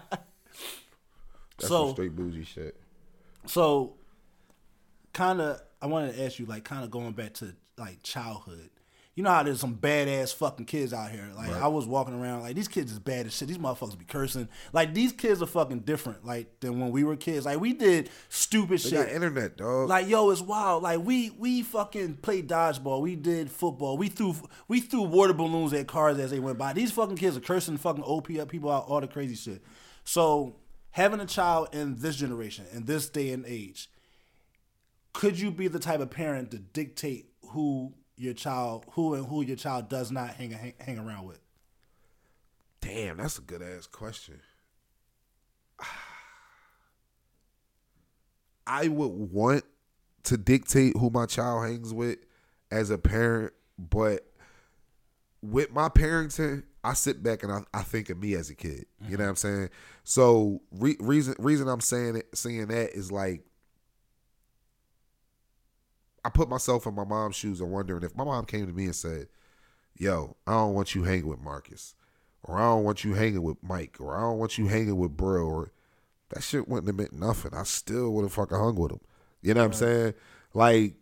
[1.59, 2.79] So- some straight bougie shit.
[3.47, 3.93] So,
[5.13, 8.69] kind of, I wanted to ask you, like, kind of going back to like childhood.
[9.15, 11.31] You know how there's some badass fucking kids out here.
[11.37, 13.47] Like I was walking around, like these kids is bad as shit.
[13.47, 14.49] These motherfuckers be cursing.
[14.73, 17.45] Like these kids are fucking different, like than when we were kids.
[17.45, 19.09] Like we did stupid They shit.
[19.13, 19.87] internet, dog.
[19.87, 20.83] Like yo, it's wild.
[20.83, 22.99] Like we we fucking played dodgeball.
[23.01, 23.97] We did football.
[23.97, 24.35] We threw
[24.67, 26.73] we threw water balloons at cars as they went by.
[26.73, 29.63] These fucking kids are cursing fucking OP up people out, all the crazy shit.
[30.03, 30.57] So
[30.91, 33.89] having a child in this generation, in this day and age,
[35.13, 39.41] could you be the type of parent to dictate who your child, who and who
[39.41, 41.39] your child does not hang hang, hang around with?
[42.81, 44.39] Damn, that's a good ass question.
[48.67, 49.63] I would want
[50.23, 52.19] to dictate who my child hangs with
[52.71, 54.25] as a parent, but
[55.41, 58.85] with my parenting, I sit back and I, I think of me as a kid.
[59.01, 59.23] You know mm-hmm.
[59.23, 59.69] what I'm saying?
[60.03, 63.43] So re- reason reason I'm saying it saying that is like
[66.25, 68.85] I put myself in my mom's shoes and wondering if my mom came to me
[68.85, 69.27] and said,
[69.95, 71.93] "Yo, I don't want you hanging with Marcus,
[72.43, 75.15] or I don't want you hanging with Mike, or I don't want you hanging with
[75.15, 75.71] Bro," or
[76.29, 77.53] that shit wouldn't have meant nothing.
[77.53, 79.01] I still would have fucking hung with him.
[79.41, 80.13] You know what I'm saying?
[80.53, 80.95] Like,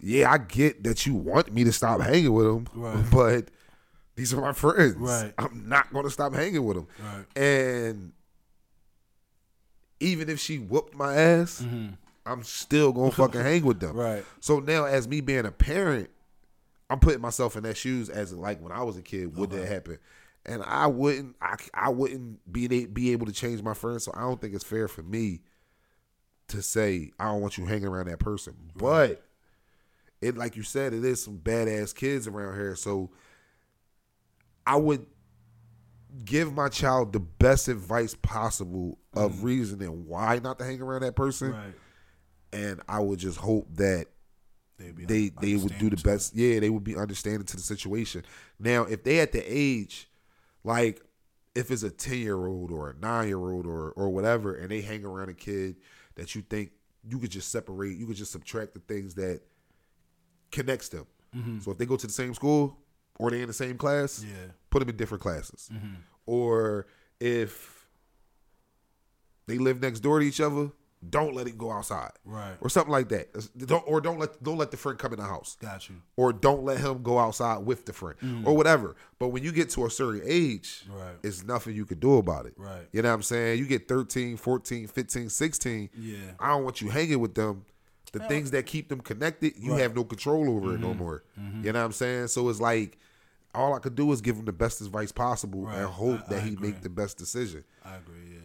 [0.00, 3.04] yeah, I get that you want me to stop hanging with him, Right.
[3.12, 3.50] but
[4.16, 4.96] these are my friends.
[4.96, 5.34] Right.
[5.36, 6.86] I'm not going to stop hanging with them.
[6.98, 7.42] Right.
[7.42, 8.12] And
[10.00, 11.94] even if she whooped my ass, mm-hmm.
[12.24, 13.96] I'm still gonna fucking hang with them.
[13.96, 14.24] Right.
[14.40, 16.10] So now, as me being a parent,
[16.90, 19.62] I'm putting myself in their shoes as like when I was a kid, would that
[19.62, 19.72] uh-huh.
[19.72, 19.98] happen?
[20.44, 24.04] And I wouldn't, I, I wouldn't be be able to change my friends.
[24.04, 25.40] So I don't think it's fair for me
[26.48, 28.54] to say I don't want you hanging around that person.
[28.76, 29.24] But
[30.20, 32.76] it like you said, it is some badass kids around here.
[32.76, 33.10] So
[34.66, 35.06] I would
[36.24, 39.44] give my child the best advice possible of mm.
[39.44, 41.74] reasoning why not to hang around that person, Right.
[42.52, 44.06] And I would just hope that
[44.78, 46.34] they they would do the best.
[46.34, 48.24] Yeah, they would be understanding to the situation.
[48.58, 50.08] Now, if they at the age,
[50.64, 51.00] like
[51.54, 54.70] if it's a ten year old or a nine year old or or whatever, and
[54.70, 55.76] they hang around a kid
[56.16, 56.72] that you think
[57.08, 59.40] you could just separate, you could just subtract the things that
[60.50, 61.06] connects them.
[61.62, 62.78] So if they go to the same school
[63.18, 64.48] or they in the same class, Yeah.
[64.68, 65.70] put them in different classes.
[66.26, 66.86] Or
[67.20, 67.88] if
[69.46, 70.70] they live next door to each other,
[71.10, 72.54] don't let it go outside, Right.
[72.60, 73.28] Or something like that.
[73.58, 75.96] Don't or don't let don't let the friend come in the house, Got you.
[76.16, 78.46] or don't let him go outside with the friend, mm.
[78.46, 78.94] or whatever.
[79.18, 81.16] But when you get to a certain age, Right.
[81.22, 82.54] it's nothing you can do about it.
[82.56, 82.86] Right.
[82.92, 83.58] You know what I'm saying?
[83.58, 85.90] You get 13, 14, 15, 16.
[85.98, 86.16] Yeah.
[86.38, 87.64] I don't want you hanging with them.
[88.12, 89.80] The things that keep them connected, you Right.
[89.80, 90.98] have no control over it no mm-hmm.
[90.98, 91.24] more.
[91.40, 91.64] Mm-hmm.
[91.64, 92.28] You know what I'm saying?
[92.28, 92.98] So it's like
[93.54, 95.78] all I could do is give him the best advice possible Right.
[95.78, 96.68] and hope I- that I he agree.
[96.72, 97.64] make the best decision.
[97.84, 98.34] I agree.
[98.34, 98.40] Yeah.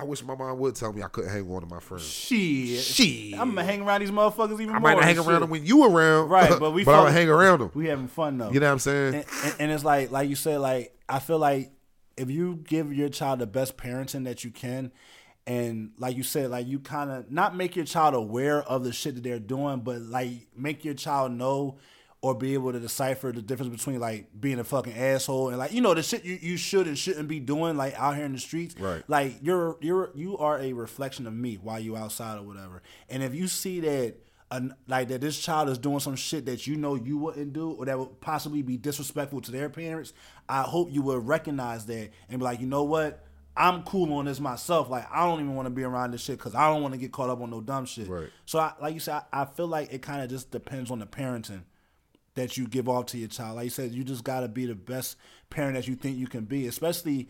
[0.00, 2.04] I wish my mom would tell me I couldn't hang on to my friends.
[2.08, 2.80] Shit.
[2.80, 3.34] Shit.
[3.38, 4.90] I'm gonna hang around these motherfuckers even I more.
[4.90, 5.40] I might not hang and around shit.
[5.42, 7.70] them when you around, Right, but we but I would fuck- hang around them.
[7.74, 8.50] We having fun though.
[8.50, 9.14] You know what I'm saying?
[9.16, 11.72] and, and, and it's like like you said like i feel like
[12.16, 14.92] if you give your child the best parenting that you can
[15.46, 18.92] and like you said like you kind of not make your child aware of the
[18.92, 21.78] shit that they're doing but like make your child know
[22.22, 25.72] or be able to decipher the difference between like being a fucking asshole and like
[25.72, 28.32] you know the shit you, you should and shouldn't be doing like out here in
[28.32, 28.74] the streets.
[28.78, 29.02] Right.
[29.08, 32.82] like you're you're you are a reflection of me while you outside or whatever.
[33.08, 34.16] And if you see that
[34.50, 37.70] an, like that this child is doing some shit that you know you wouldn't do
[37.70, 40.12] or that would possibly be disrespectful to their parents
[40.48, 43.24] i hope you would recognize that and be like you know what?
[43.56, 44.90] I'm cool on this myself.
[44.90, 46.98] Like i don't even want to be around this shit because i don't want to
[46.98, 48.08] get caught up on no dumb shit.
[48.08, 48.28] Right.
[48.44, 50.98] so I, like you said I, I feel like it kind of just depends on
[50.98, 51.62] the parenting
[52.40, 53.56] that you give off to your child.
[53.56, 55.16] Like you said, you just got to be the best
[55.50, 57.28] parent that you think you can be, especially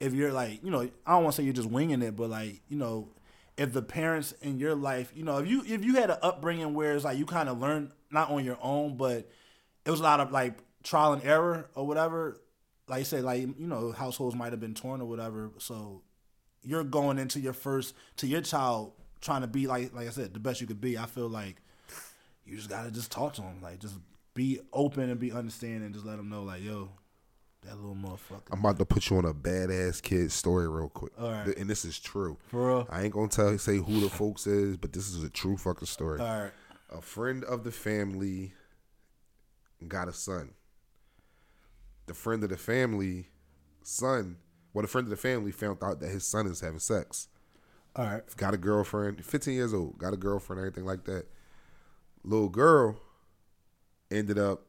[0.00, 2.30] if you're like, you know, I don't want to say you're just winging it, but
[2.30, 3.08] like, you know,
[3.56, 6.74] if the parents in your life, you know, if you if you had an upbringing
[6.74, 9.28] where it's like you kind of learned not on your own, but
[9.84, 12.40] it was a lot of like trial and error or whatever.
[12.88, 15.52] Like you said, like you know, households might have been torn or whatever.
[15.58, 16.02] So
[16.62, 20.34] you're going into your first to your child trying to be like like I said,
[20.34, 20.98] the best you could be.
[20.98, 21.56] I feel like
[22.44, 23.94] you just gotta just talk to them, like just
[24.34, 26.90] be open and be understanding, just let them know, like, yo,
[27.62, 28.42] that little motherfucker.
[28.50, 31.12] I'm about to put you on a badass kid story real quick.
[31.18, 31.56] All right.
[31.56, 32.36] And this is true.
[32.48, 32.86] For real?
[32.90, 35.86] I ain't gonna tell say who the folks is, but this is a true fucking
[35.86, 36.20] story.
[36.20, 36.52] All right.
[36.90, 38.52] A friend of the family
[39.88, 40.50] got a son.
[42.06, 43.28] The friend of the family
[43.82, 44.36] son,
[44.74, 47.28] well, the friend of the family found out that his son is having sex.
[47.96, 48.22] All right.
[48.36, 51.26] Got a girlfriend, 15 years old, got a girlfriend, everything like that.
[52.24, 52.96] Little girl
[54.10, 54.62] ended up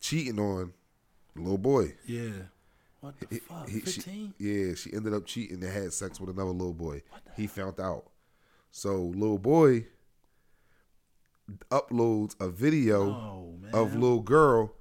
[0.00, 0.72] cheating on
[1.34, 1.94] little boy.
[2.06, 2.30] Yeah.
[3.00, 3.68] What the He- fuck?
[3.68, 4.34] he- she- Fifteen?
[4.38, 7.02] yeah, she ended up cheating and had sex with another little boy.
[7.36, 8.10] He found out.
[8.70, 9.86] So little boy
[11.70, 14.72] uploads a video Oh of little girl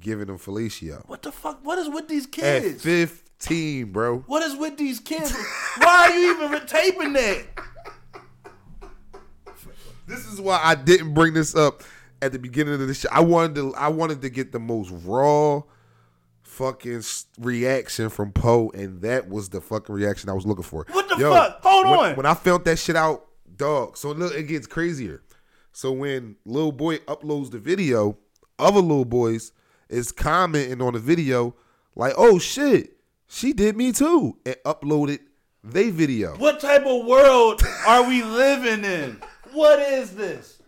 [0.00, 1.06] giving him fellatio.
[1.08, 1.64] what the fuck?
[1.64, 2.82] What is with these At kids?
[2.82, 4.18] 15, bro.
[4.20, 5.32] what is with these kids?
[5.78, 7.46] Why are you even taping that?
[10.14, 11.82] This is why I didn't bring this up
[12.22, 13.08] at the beginning of the show.
[13.10, 15.62] I wanted to I wanted to get the most raw
[16.42, 17.02] fucking
[17.40, 20.86] reaction from Poe, and that was the fucking reaction I was looking for.
[20.92, 21.60] What the fuck?
[21.62, 22.16] Hold when, on.
[22.16, 23.96] When I felt that shit out, dog.
[23.96, 25.22] So look, it gets crazier.
[25.72, 28.16] So when little boy uploads the video,
[28.58, 29.50] other little boys
[29.88, 31.56] is commenting on the video
[31.96, 35.18] like, "Oh shit, she did me too," and uploaded
[35.64, 36.36] they video.
[36.36, 39.20] What type of world are we living in?
[39.54, 40.60] What is this?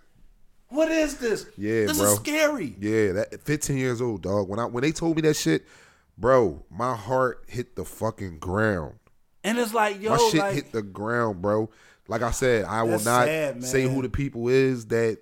[0.68, 1.46] What is this?
[1.56, 2.12] Yeah, this bro.
[2.12, 2.74] is scary.
[2.78, 4.48] Yeah, that 15 years old, dog.
[4.48, 5.64] When I when they told me that shit,
[6.18, 8.94] bro, my heart hit the fucking ground.
[9.44, 11.70] And it's like, yo, My shit like, hit the ground, bro.
[12.08, 15.18] Like I said, I will not sad, say who the people is that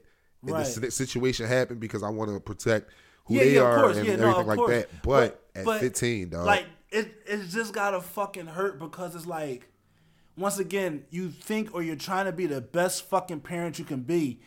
[0.47, 0.67] in Right.
[0.67, 2.91] the situation happened because I want to protect
[3.25, 4.89] who yeah, they yeah, are and yeah, everything of like that.
[5.03, 6.47] But, at 15, dog.
[6.47, 9.69] like it, it's just gotta fucking hurt because it's like,
[10.37, 14.01] once again, you think or you're trying to be the best fucking parent you can
[14.01, 14.41] be,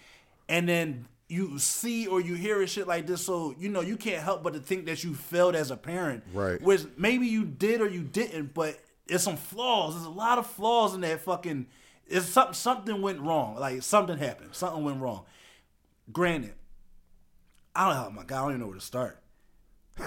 [0.50, 3.98] and then you see or you hear a shit like this, so you know you
[3.98, 6.62] can't help but to think that you failed as a parent, Right.
[6.62, 9.94] Which maybe you did or you didn't, but it's some flaws.
[9.96, 11.68] There's a lot of flaws in that fucking.
[12.08, 13.56] It's something something went wrong.
[13.56, 14.50] Like something happened.
[14.54, 15.26] Something went wrong.
[16.12, 16.54] Granted,
[17.76, 18.22] I don't know.
[18.22, 19.22] My God, I don't even know where to start.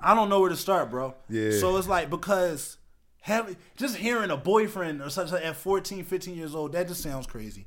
[0.00, 1.14] I don't know where to start, bro.
[1.28, 1.52] Yeah.
[1.58, 2.76] So it's like because
[3.22, 7.26] having just hearing a boyfriend or such at 14, 15 years old, that just sounds
[7.26, 7.66] crazy.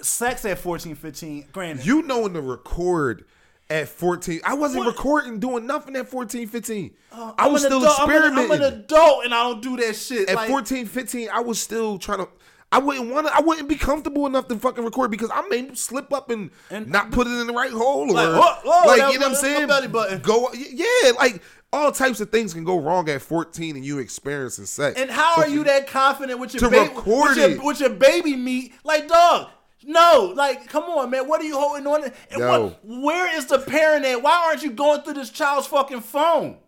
[0.00, 1.46] sex at 14, 15.
[1.52, 3.24] Granted, You knowing to record
[3.70, 4.40] at 14.
[4.44, 4.94] I wasn't What?
[4.96, 6.90] recording, doing nothing at 14, 15.
[7.12, 8.52] I Uh, I'm was still adult- I'm an- experimenting.
[8.52, 10.28] I'm an, adult and I don't do that shit.
[10.28, 12.28] at like, 14, 15, I was still trying to.
[12.74, 13.36] I wouldn't want to.
[13.36, 16.88] I wouldn't be comfortable enough to fucking record because I may slip up and, And-
[16.88, 19.36] not put it in the right hole or Like, whoa, whoa, like you know what
[19.36, 20.20] I'm saying.
[20.22, 21.42] Go yeah, like
[21.72, 25.00] all types of things can go wrong at 14 and you experiencing sex.
[25.00, 27.64] And how So are you that confident with your to baby record with, your, it.
[27.64, 28.74] with your baby meat?
[28.84, 29.48] Like, dog,
[29.84, 31.26] no, like, come on, man.
[31.26, 32.02] What are you holding on?
[32.02, 32.12] to?
[32.30, 32.62] And Yo.
[32.62, 34.22] what, where is the parent at?
[34.22, 36.58] Why aren't you going through this child's fucking phone?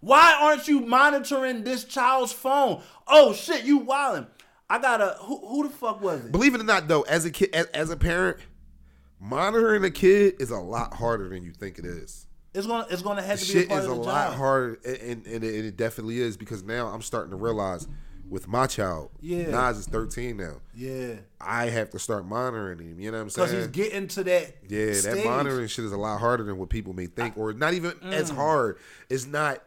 [0.00, 2.82] Why aren't you monitoring this child's phone?
[3.06, 4.26] Oh shit, you wildin'.
[4.68, 5.16] I gotta.
[5.20, 6.32] Who, who the fuck was it?
[6.32, 8.38] Believe it or not, though, as a kid, as, as a parent,
[9.20, 12.21] monitoring a kid is a lot harder than you think it is.
[12.54, 12.86] It's gonna.
[12.90, 14.36] It's gonna have to be a part is of a the lot job.
[14.38, 17.88] harder, and, and, and it, definitely is because now I'm starting to realize
[18.28, 19.50] with my child, Yeah.
[19.50, 20.54] Nas is 13 now.
[20.74, 22.98] Yeah, I have to start monitoring him.
[23.00, 23.48] You know what I'm saying?
[23.48, 24.56] because he's getting to that.
[24.68, 27.74] Yeah, that monitoring shit is a lot harder than what people may think, or not
[27.74, 28.36] even as Mm.
[28.36, 28.78] hard.
[29.10, 29.62] It's not.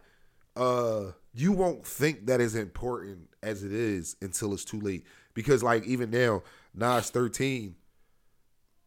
[0.56, 5.06] Uh, you won't think that is important as it is until it's too late.
[5.34, 7.76] Because like even now, Nas thirteen.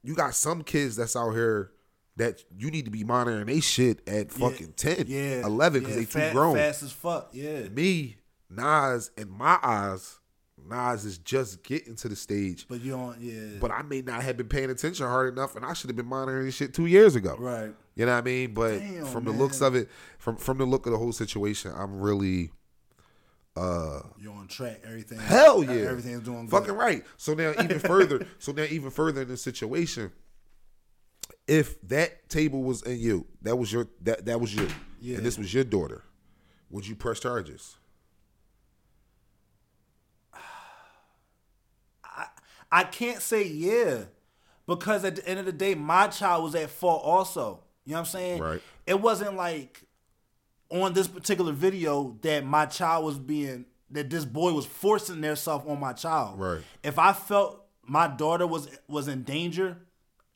[0.03, 1.73] You got some kids that's out here
[2.19, 6.03] that you need to be monitoring they shit at fucking 10, Yeah, 11 because yeah,
[6.03, 6.55] they too grown.
[6.57, 7.31] fast as fuck.
[7.33, 8.17] Yeah, Me,
[8.51, 10.19] Nas, in my eyes,
[10.69, 12.67] Nas is just getting to the stage.
[12.69, 13.19] but you don't.
[13.21, 15.97] Yeah, But I may not have been paying attention hard enough, and I should have
[15.97, 17.37] been monitoring this shit two years ago.
[17.39, 17.75] right.
[17.97, 18.55] You know what I mean?
[18.55, 19.89] But Damn, from the looks of it,
[20.19, 22.51] from from the look of the whole situation, I'm really
[23.57, 24.83] Uh, You're on track.
[24.85, 25.19] Everything.
[25.19, 26.51] hell yeah, Everything's doing good.
[26.51, 27.05] fucking right.
[27.17, 30.13] So now even further, so now even further in this situation,
[31.49, 34.69] if that table was in you, that was your that that was you,
[35.01, 35.17] Yeah.
[35.17, 36.05] and this was your daughter,
[36.71, 37.77] would you press charges?
[42.71, 44.05] I can't say yeah,
[44.67, 47.61] because at the end of the day, my child was at fault also.
[47.87, 48.43] You know what I'm saying?
[48.43, 48.63] Right.
[48.87, 49.83] It wasn't like
[50.71, 55.65] on this particular video that my child was being that this boy was forcing themselves
[55.67, 56.39] on my child.
[56.39, 56.61] Right.
[56.83, 59.79] If I felt my daughter was was in danger,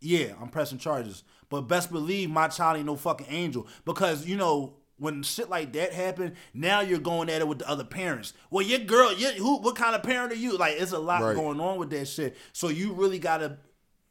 [0.03, 1.25] yeah, I'm pressing charges.
[1.49, 5.73] But best believe my child ain't no fucking angel because you know when shit like
[5.73, 8.35] that happen, now you're going at it with the other parents.
[8.51, 9.59] Well, your girl, you who?
[9.59, 10.57] What kind of parent are you?
[10.57, 11.35] Like, it's a lot Right.
[11.35, 12.37] going on with that shit.
[12.53, 13.59] So you really gotta.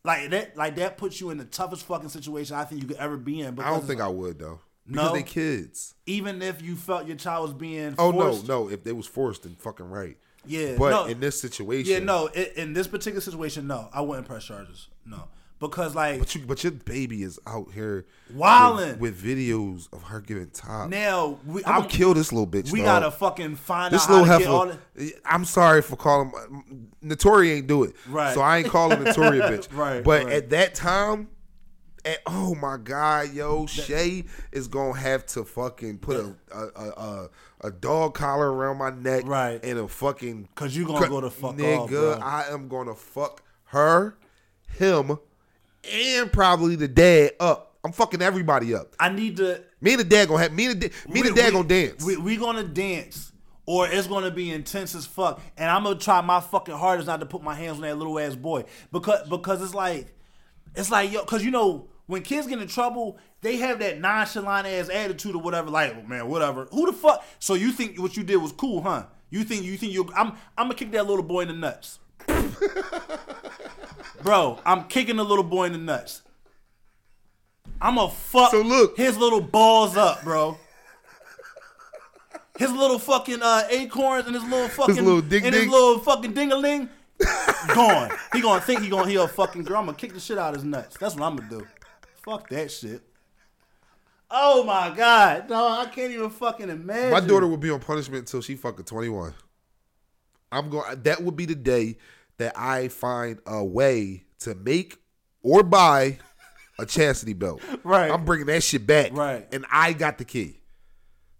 [0.03, 2.97] Like that, like that puts you in the toughest fucking situation I think you could
[2.97, 3.59] ever be in.
[3.59, 5.13] I don't think I would though, because No?
[5.13, 5.93] they kids.
[6.07, 9.05] even if you felt your child was being Oh forced, no, no, if they was
[9.05, 10.17] forced, then fucking right.
[10.43, 11.05] Yeah, but no.
[11.05, 14.87] in this situation, yeah, no, i in this particular situation, no, I wouldn't press charges,
[15.05, 15.27] no,
[15.61, 18.05] because like But you, but your baby is out here
[18.35, 18.97] Wildin'.
[18.99, 20.89] with, with videos of her giving top.
[20.89, 22.71] now we, I'm gonna kill this little bitch.
[22.71, 23.01] we dog.
[23.01, 24.79] gotta fucking find this out little to heifer.
[24.95, 26.31] the, eh, I'm sorry for calling.
[27.03, 28.33] Notori ain't do it, Right.
[28.33, 30.33] So I ain't calling Notori a bitch, Right, But right.
[30.33, 31.29] at that time,
[32.03, 36.89] at, oh my god, yo, Shay is gonna have to fucking put a a, a,
[36.89, 37.29] a,
[37.67, 39.63] a dog collar around my neck, Right.
[39.63, 42.17] and a fucking because you gonna go the fuck nigga.
[42.17, 42.23] off.
[42.23, 44.17] I am gonna fuck her,
[44.67, 45.19] him,
[45.89, 47.75] and probably the dad up.
[47.83, 48.95] I'm fucking everybody up.
[48.99, 49.61] I need to.
[49.81, 52.03] Me and the dad gonna have me and the, me and the dad gonna dance.
[52.03, 53.31] We, we gonna dance,
[53.65, 55.41] or it's gonna be intense as fuck.
[55.57, 58.19] And I'm gonna try my fucking hardest not to put my hands on that little
[58.19, 60.13] ass boy because because it's like
[60.75, 64.67] it's like yo, because you know when kids get in trouble, they have that nonchalant
[64.67, 65.69] ass attitude or whatever.
[65.69, 66.67] Like, oh, man, whatever.
[66.71, 67.25] Who the fuck?
[67.39, 69.05] So you think what you did was cool, huh?
[69.29, 70.09] You think you think you?
[70.15, 71.99] I'm I'm gonna kick that little boy in the nuts,
[74.23, 74.59] bro.
[74.65, 76.21] I'm kicking the little boy in the nuts.
[77.81, 78.95] I'm gonna fuck So look.
[78.97, 80.57] his little balls up, bro.
[82.57, 86.33] His little fucking uh, acorns and his little fucking little ding and his little fucking
[86.33, 86.89] dingaling
[87.73, 88.11] gone.
[88.33, 89.77] He gonna think he gonna he a fucking girl.
[89.77, 90.97] I'm gonna kick the shit out of his nuts.
[90.99, 91.67] That's what I'm gonna do.
[92.23, 93.01] Fuck that shit.
[94.29, 97.11] Oh my god, no, I can't even fucking imagine.
[97.11, 99.33] My daughter would be on punishment until she fucking 21.
[100.51, 101.97] I'm going that would be the day
[102.37, 104.97] that I find a way to make
[105.43, 106.17] or buy
[106.79, 107.61] a chastity belt.
[107.83, 108.11] Right.
[108.11, 109.11] I'm bringing that shit back.
[109.13, 109.47] Right.
[109.53, 110.57] And I got the key.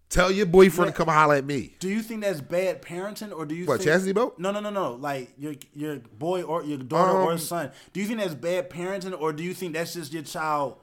[0.10, 1.74] Tell your boyfriend to come holler at me.
[1.80, 4.38] Do you think that's bad parenting, or do you What, think, chastity belt?
[4.38, 4.94] No, no, no, no.
[4.96, 7.72] Like your your boy or your daughter or Um, son.
[7.94, 10.78] Do you think that's bad parenting, or do you think that's just your child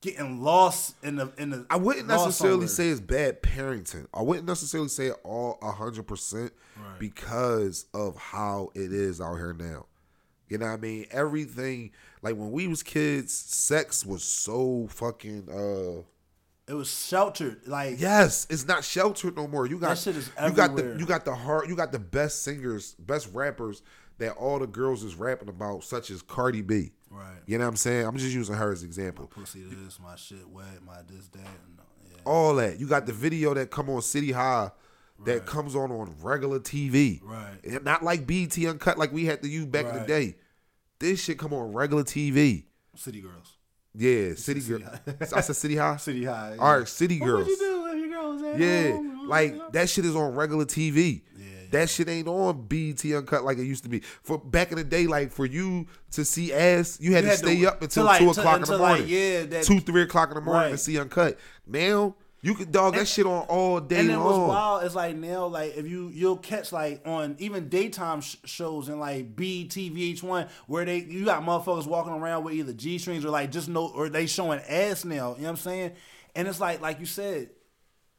[0.00, 1.66] getting lost in the in the?
[1.70, 2.68] I wouldn't necessarily somewhere?
[2.68, 4.06] say it's bad parenting.
[4.12, 6.52] I wouldn't necessarily say it all hundred percent
[6.98, 9.86] because of how it is out here now.
[10.48, 11.06] You know what I mean?
[11.10, 11.90] Everything
[12.22, 16.02] like when we was kids, sex was so fucking uh
[16.68, 17.66] it was sheltered.
[17.66, 19.66] Like yes, it's not sheltered no more.
[19.66, 21.98] You got That shit is you got the you got the hard you got the
[21.98, 23.82] best singers, best rappers
[24.18, 26.92] that all the girls is rapping about, such as Cardi B.
[27.10, 27.38] Right.
[27.46, 28.06] You know what I'm saying?
[28.06, 29.26] I'm just using her as an example.
[29.26, 31.38] Pussy this, my shit wet, my this, that.
[31.40, 32.20] No, uh, yeah.
[32.24, 32.78] All that.
[32.78, 34.70] You got the video that come on City High
[35.24, 37.20] that comes on on regular TV.
[37.24, 37.58] Right.
[37.64, 40.36] And not like BET Uncut like we had to use back in the day.
[41.00, 42.64] This shit come on regular TV.
[42.94, 43.54] City girls.
[43.94, 44.92] Yeah, City City Girl.
[45.06, 45.26] High.
[45.36, 45.96] I said City High.
[45.98, 46.56] City high.
[46.58, 47.48] All right, City Girls.
[47.48, 47.82] What Girls.
[47.82, 49.28] would you do if your girl was at Yeah, home?
[49.28, 51.22] like that shit is on regular TV.
[51.70, 54.00] That shit ain't on BET Uncut like it used to be.
[54.22, 57.36] For back in the day, like for you to see ass, you had You to
[57.36, 59.08] had to- stay up until like, two o'clock in the until, like, morning.
[59.08, 61.38] yeah, that- two, three o'clock in the morning to see Uncut.
[61.66, 64.48] Now you can dog that shit on all day And then what's long.
[64.48, 68.88] wild is like now, like if you you'll catch like on even daytime sh- shows
[68.88, 73.24] and like BET, VH1, where they you got motherfuckers walking around with either G strings
[73.24, 75.34] or like just no or they showing ass now.
[75.34, 75.92] You know what I'm saying?
[76.36, 77.50] And it's like like you said,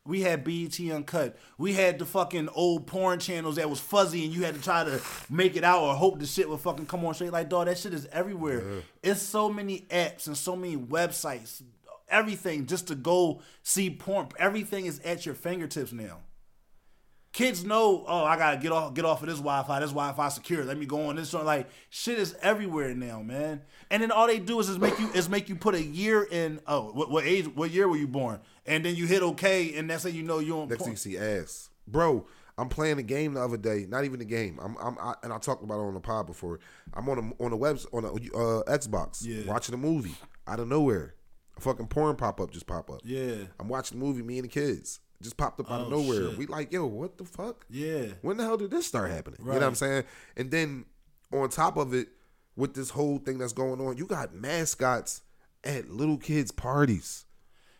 [0.09, 1.37] we had BET Uncut.
[1.57, 4.83] We had the fucking old porn channels that was fuzzy and you had to try
[4.83, 4.99] to
[5.29, 7.31] make it out or hope the shit would fucking come on straight.
[7.31, 8.63] Like, dog, that shit is everywhere.
[9.03, 11.61] It's so many apps and so many websites,
[12.09, 14.29] everything just to go see porn.
[14.39, 16.17] Everything is at your fingertips now.
[17.31, 19.79] Kids know, oh, I gotta get off, get off of this Wi-Fi.
[19.79, 20.63] This Wi-Fi secure.
[20.65, 21.29] Let me go on this.
[21.31, 21.45] joint.
[21.45, 23.61] Like shit is everywhere now, man.
[23.91, 26.23] And then all they do is just make you is make you put a year
[26.23, 26.59] in.
[26.65, 27.45] Oh, what, what age?
[27.53, 28.39] What year were you born?
[28.65, 30.69] And then you hit okay, and that's how you know you're on.
[30.69, 32.25] Next thing you see ass, bro.
[32.57, 33.85] I'm playing a game the other day.
[33.87, 34.59] Not even a game.
[34.61, 36.59] I'm, I'm I, and I talked about it on the pod before.
[36.93, 39.45] I'm on a on a web on a uh, Xbox Yeah.
[39.49, 40.15] watching a movie
[40.47, 41.13] out of nowhere.
[41.57, 43.01] A fucking porn pop up just pop up.
[43.03, 44.23] Yeah, I'm watching the movie.
[44.23, 46.29] Me and the kids just popped up out of Oh, nowhere.
[46.29, 46.37] shit.
[46.37, 47.65] We like, yo, what the fuck?
[47.69, 49.39] yeah, When the hell did this start happening?
[49.41, 50.03] You know what I'm saying?
[50.37, 50.85] And then
[51.33, 52.07] on top of it,
[52.55, 55.21] with this whole thing that's going on, you got mascots
[55.63, 57.25] at little kids' parties,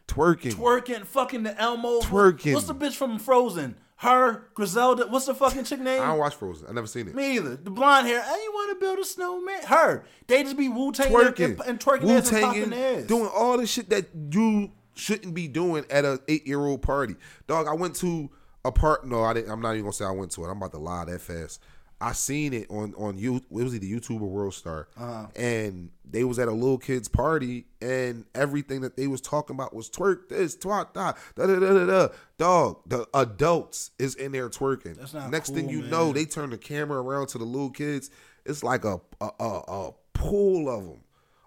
[0.08, 0.54] twerking.
[0.54, 2.00] twerking, fucking the Elmo.
[2.02, 2.54] Twerking.
[2.54, 3.76] What's the bitch from Frozen?
[3.98, 5.08] Her Griselda.
[5.08, 6.02] What's the fucking chick name?
[6.02, 6.68] I don't watch Frozen.
[6.70, 7.16] I never seen it.
[7.16, 7.58] Me either.
[7.58, 8.22] The blonde hair.
[8.22, 9.62] Hey, you want to build a snowman?
[9.64, 10.06] Her.
[10.28, 13.04] They just be Wu Tang twerking, and, and twerking ass and popping ass.
[13.04, 17.16] doing all the shit that you shouldn't be doing at a eight year old party.
[17.48, 18.30] Dog, I went to
[18.66, 19.06] a part.
[19.08, 19.52] No, I didn't.
[19.52, 20.50] I'm not even gonna say I went to it.
[20.50, 21.62] I'm about to lie that fast.
[22.02, 23.36] I seen it on on you.
[23.38, 25.28] It was either YouTube or World Star, Uh-huh.
[25.36, 29.76] and they was at a little kid's party, and everything that they was talking about
[29.76, 32.08] was twerk this, twat that, da da da da da.
[32.38, 34.96] Dog, the adults is in there twerking.
[34.98, 35.90] That's not Next thing you man.
[35.90, 38.10] know, they turn the camera around to the little kids.
[38.46, 41.02] It's like a a, a, a pool of them,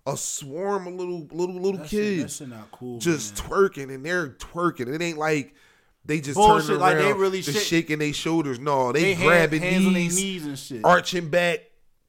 [0.06, 4.04] a swarm of little little little That kids that shit not cool, just twerking and
[4.04, 4.92] they're twerking.
[4.92, 5.54] It ain't like
[6.04, 8.58] they just Bullshit, turning like around, they really just shit- shaking their shoulders.
[8.58, 10.84] No, they, They grabbing hands their knees, knees and shit.
[10.84, 11.60] arching back,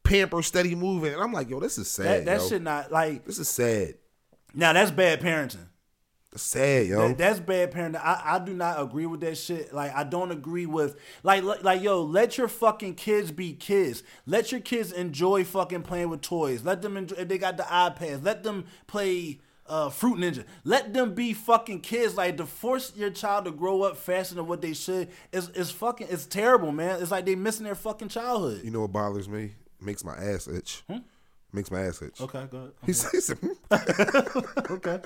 [0.04, 1.14] pamper steady moving.
[1.14, 2.26] And I'm like, yo, this is sad.
[2.26, 3.26] that that shit not like.
[3.26, 3.96] This is sad.
[4.56, 5.68] Now that's bad parenting.
[6.34, 7.08] That's sad, yo.
[7.10, 8.02] That- that's bad parenting.
[8.04, 9.72] I, I do not agree with that shit.
[9.74, 12.02] Like I don't agree with like like like, yo.
[12.02, 14.02] Let your fucking kids be kids.
[14.26, 16.64] Let your kids enjoy fucking playing with toys.
[16.64, 17.18] Let them enjoy.
[17.18, 19.40] If they got the iPads, let them play.
[19.66, 20.44] Uh, Fruit Ninja.
[20.66, 22.18] Let them be fucking kids.
[22.18, 25.72] Like to force your child to grow up faster than what they should is is
[25.72, 26.08] fucking.
[26.10, 27.02] It's terrible, man.
[27.02, 28.62] It's like they missing their fucking childhood.
[28.66, 29.54] you know what bothers me?
[29.80, 30.84] Makes my ass itch.
[31.54, 32.18] Makes my ass itch.
[32.18, 32.24] Hmm?
[32.26, 32.72] Okay, go ahead.
[32.86, 33.34] He says,
[34.72, 35.00] Okay,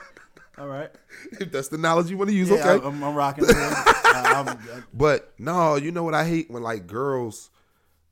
[0.57, 0.89] all right.
[1.39, 2.83] if that's the knowledge you want to use, Yeah, okay.
[2.83, 3.45] I, am I'm rocking.
[3.47, 7.49] I- I'm- But no, you know what I hate when like girls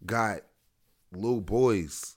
[0.05, 0.41] got
[1.11, 2.15] little boys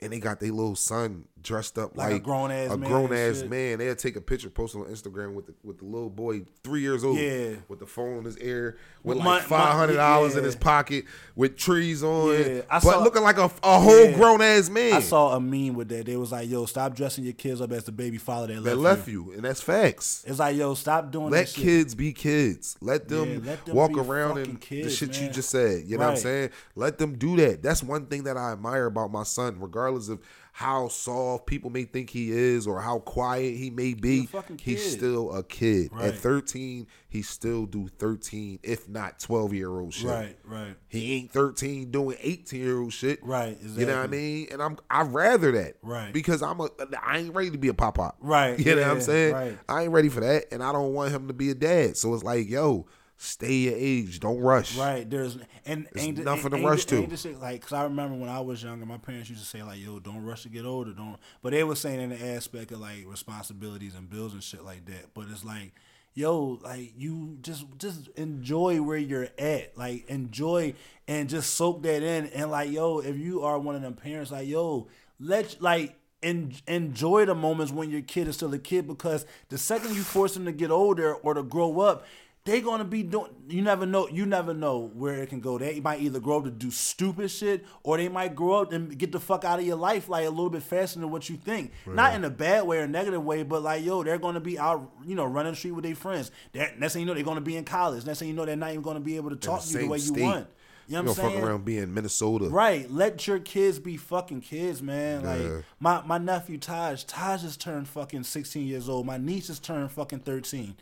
[0.00, 3.40] and they got their little son dressed up Like a grown-ass a man grown ass
[3.40, 3.50] shit.
[3.50, 3.78] man.
[3.78, 7.04] They'll take a picture, post on Instagram with the with the little boy three years
[7.04, 7.56] old, Yeah.
[7.68, 11.04] with the phone in his ear, with Mon- like five hundred dollars in his pocket,
[11.36, 14.12] with trees on, Yeah, I but saw- looking like a, a whole Yeah.
[14.16, 14.92] grown ass man.
[14.94, 16.06] I saw a meme with that.
[16.06, 18.64] They was like, "Yo, stop dressing your kids up as the baby father that left,
[18.64, 20.24] that you." left you, and that's facts.
[20.26, 21.64] It's like, yo, stop doing Let that shit.
[21.64, 22.76] kids be kids.
[22.80, 25.84] Let them, Yeah, let them walk around and the kids, shit you just said.
[25.86, 26.50] You know what I'm saying?
[26.76, 27.62] Let them do that.
[27.62, 30.20] That's one thing that I admire about my son, regardless of
[30.54, 34.20] how soft people may think he is or how quiet he may be.
[34.20, 34.30] He's
[34.60, 35.90] He's still a kid.
[35.98, 40.10] At 13, he still do 13, if not 12 year old shit.
[40.10, 43.24] Right, right, He ain't 13 doing 18 year old shit.
[43.24, 43.80] Right, exactly.
[43.80, 44.46] You know what I mean?
[44.52, 45.76] And I'm I rather that.
[45.82, 46.12] Right.
[46.12, 46.68] Because I'm a
[47.02, 48.18] I ain't ready to be a pop pop.
[48.20, 49.34] Right, You know what I'm saying?
[49.34, 49.58] right.
[49.70, 50.52] I ain't ready for that.
[50.52, 51.96] And I don't want him to be a dad.
[51.96, 52.86] So it's like, yo,
[53.16, 54.20] stay your age.
[54.20, 54.76] Don't rush.
[54.76, 55.08] right.
[55.08, 57.16] There's and ain't the- nothing to ain't, rush ain't to.
[57.16, 59.80] shit, like, cause I remember when I was younger, my parents used to say like,
[59.80, 61.16] "Yo, don't rush to get older." Don't.
[61.42, 64.84] But they were saying in the aspect of like responsibilities and bills and shit like
[64.86, 65.14] that.
[65.14, 65.72] But it's like.
[66.14, 69.78] Yo, like you just just enjoy where you're at.
[69.78, 70.74] Like enjoy
[71.08, 72.26] and just soak that in.
[72.26, 74.88] And like, yo, if you are one of them parents, like, yo,
[75.18, 79.56] let like en- enjoy the moments when your kid is still a kid because the
[79.56, 82.04] second you force them to get older or to grow up,
[82.44, 83.30] they gonna be doing.
[83.48, 84.08] You never know.
[84.08, 85.58] You never know where it can go.
[85.58, 88.98] They might either grow up to do stupid shit, or they might grow up and
[88.98, 91.36] get the fuck out of your life like a little bit faster than what you
[91.36, 91.70] think.
[91.86, 94.90] Not in a bad way or negative way, but like yo, they're gonna be out,
[95.06, 96.32] you know, running the street with their friends.
[96.50, 98.04] They're, next thing you know, they're gonna be in college.
[98.04, 99.86] Next thing you know, they're not even gonna be able to talk to you the
[99.86, 100.48] way you want.
[100.88, 101.34] You know what I'm saying?
[101.34, 102.46] fuck around being Minnesota.
[102.46, 102.90] Right.
[102.90, 105.22] Let your kids be fucking kids, man.
[105.22, 105.30] Yeah.
[105.30, 109.06] Like my, my nephew Taj, Taj just turned fucking sixteen years old.
[109.06, 110.76] My niece just turned fucking thirteen.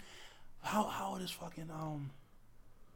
[0.62, 2.10] How how old is fucking um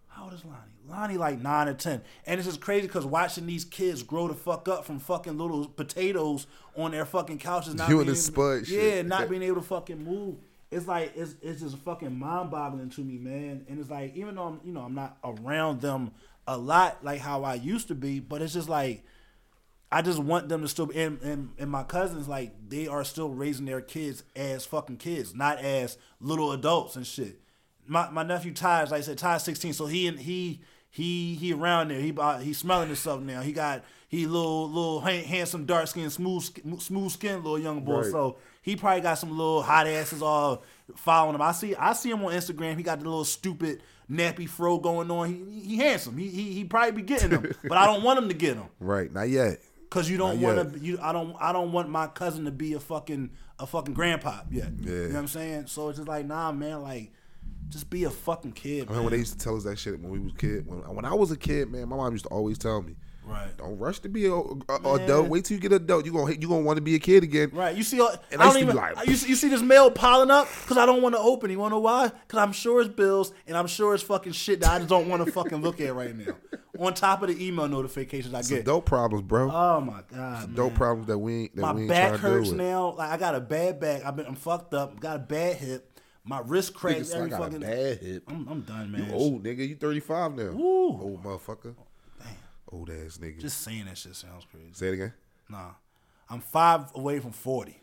[0.09, 0.59] how old is Lonnie?
[0.89, 2.01] Lonnie like nine or ten.
[2.27, 5.67] And it's just crazy because watching these kids grow the fuck up from fucking little
[5.67, 6.47] potatoes
[6.77, 7.75] on their fucking couches.
[7.75, 8.23] Not You and being the
[8.71, 10.37] Yeah, not being able to fucking move.
[10.71, 13.67] It's like it's it's just fucking mind boggling to me, man.
[13.69, 16.13] And it's like even though I'm you know I'm not around them
[16.47, 19.05] a lot like how I used to be, but it's just like
[19.91, 23.05] I just want them to still be and, and, and my cousins like they are
[23.05, 27.41] still raising their kids as fucking kids, not as little adults and shit.
[27.87, 30.61] My my nephew Ty, like I said, Ty's sixteen, so he and he
[30.91, 32.01] he he around there.
[32.01, 33.43] He about he smelling himself now.
[33.43, 38.03] He got he little little han- handsome dark skin, smooth smooth skin little young boy.
[38.03, 38.11] Right.
[38.11, 40.63] So he probably got some little hot asses all
[40.97, 41.43] following him.
[41.43, 42.77] I see I see him on Instagram.
[42.77, 45.29] He got the little stupid nappy fro going on.
[45.29, 46.17] He he handsome.
[46.17, 48.69] He he, he probably be getting them, but I don't want him to get them.
[48.81, 49.13] Right.
[49.13, 49.61] Not yet.
[49.91, 52.73] Cause you don't want to, you I don't, I don't want my cousin to be
[52.73, 53.31] a fucking,
[53.61, 54.71] a fucking grandpa yet.
[54.81, 54.91] Yeah.
[54.91, 55.67] You know what I'm saying?
[55.69, 57.13] So it's just like, nah, man, like,
[57.69, 58.89] just be a fucking kid.
[58.89, 60.79] I mean, when they used to tell us that shit when we was kid, when,
[60.95, 62.95] when I was a kid, man, my mom used to always tell me,
[63.27, 65.01] right, "Don't rush to be a, a, Man.
[65.01, 65.29] adult.
[65.29, 66.05] Wait till you get adult.
[66.07, 67.75] You gonna you gonna want to be a kid again." right.
[67.77, 68.77] You see, all- And I I don't even.
[68.77, 71.51] like- you, see, you see this mail piling up because I don't want to open.
[71.51, 72.09] You want to know why?
[72.09, 75.09] Because I'm sure it's bills and I'm sure it's fucking shit that I just don't
[75.09, 76.35] want to fucking look at right now.
[76.79, 78.67] On top of the email notifications I Some get.
[78.67, 79.49] dope problems, bro.
[79.51, 82.95] Oh my god, dope problems that we ain't that my we ain't back hurts now.
[82.95, 84.05] Like I got a bad back.
[84.05, 84.99] I've been I'm fucked up.
[85.01, 85.94] Got a bad hip.
[86.25, 87.61] My wrist Nigga cracked said I every got a fucking.
[87.61, 88.23] bad hip.
[88.29, 89.07] I'm, I'm done, man.
[89.09, 89.69] You old nigga.
[89.69, 90.43] You 35 now.
[90.45, 91.01] Ooh.
[91.01, 91.75] Old motherfucker.
[92.19, 92.29] Damn.
[92.73, 93.41] Old ass nigga.
[93.41, 94.69] Just saying that shit sounds crazy.
[94.73, 95.13] Say it again.
[95.51, 95.73] Nah,
[96.31, 97.79] I'm five away from forty.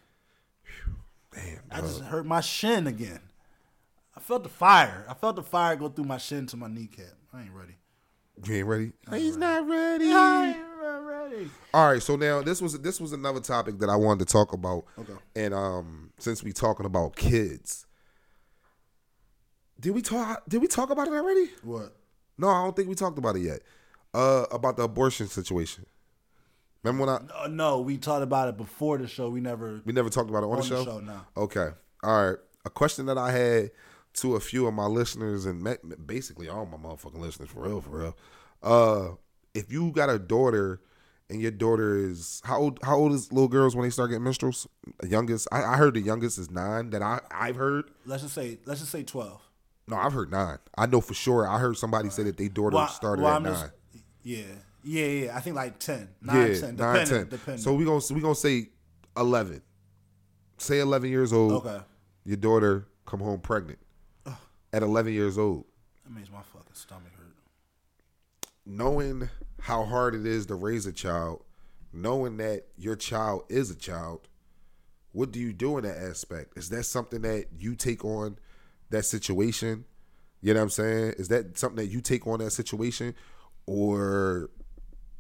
[1.33, 1.59] Damn.
[1.69, 1.85] I dog.
[1.89, 3.19] just hurt my shin again.
[4.15, 5.05] I felt the fire.
[5.07, 7.13] I felt the fire go through my shin to my kneecap.
[7.33, 7.75] I ain't ready.
[8.43, 8.91] You ain't ready.
[9.11, 10.09] He's not ready.
[10.09, 10.55] not
[11.05, 11.49] ready.
[11.73, 14.51] All right, so now this was this was another topic that I wanted to talk
[14.53, 14.85] about.
[14.97, 15.13] Okay.
[15.35, 17.85] And um, since we talking about kids,
[19.82, 20.43] did we talk?
[20.47, 21.49] Did we talk about it already?
[21.63, 21.95] What?
[22.38, 23.61] No, I don't think we talked about it yet.
[24.13, 25.86] Uh, about the abortion situation.
[26.84, 29.29] Remember when I Uh, no, we talked about it before the show.
[29.29, 29.82] We never.
[29.86, 30.84] we never talked about it on, On the the show?
[30.86, 31.21] show, no.
[31.38, 31.69] Okay.
[32.03, 32.38] All right.
[32.65, 33.71] A question that I had
[34.15, 35.75] to a few of my listeners and ma-
[36.05, 38.17] basically all my motherfucking listeners for real, for real.
[38.63, 39.15] Uh,
[39.53, 40.82] if you got a daughter
[41.29, 42.79] and your daughter is how old?
[42.84, 44.67] How old is little girls when they start getting menstruals?
[44.99, 46.89] The youngest, I, I heard the youngest is nine.
[46.89, 47.91] That I I've heard.
[48.05, 48.59] Let's just say.
[48.65, 49.41] Let's just say twelve.
[49.88, 50.57] No, I've heard nine.
[50.77, 51.47] I know for sure.
[51.47, 53.53] I heard somebody say that their daughter Well, started well, at nine.
[53.53, 53.71] just-
[54.23, 54.43] yeah,
[54.84, 55.38] yeah, yeah.
[55.38, 57.27] I think like ten, nine, yeah, ten, nine, depending, ten.
[57.29, 57.61] depending.
[57.63, 58.69] So we gonna we gonna say
[59.17, 59.61] eleven.
[60.57, 61.65] Say eleven years old.
[61.65, 61.82] okay,
[62.23, 63.79] Your daughter come home pregnant
[64.71, 65.65] at eleven years old.
[66.03, 67.36] that makes my fucking stomach hurt.
[68.65, 69.29] knowing
[69.61, 71.43] how hard it is to raise a child,
[71.93, 74.27] knowing that your child is a child,
[75.11, 76.57] what do you do in that aspect?
[76.57, 78.38] Is that something that you take on
[78.91, 79.85] that situation?
[80.41, 81.13] You know what I'm saying?
[81.17, 83.15] Is that something that you take on that situation?
[83.65, 84.49] Or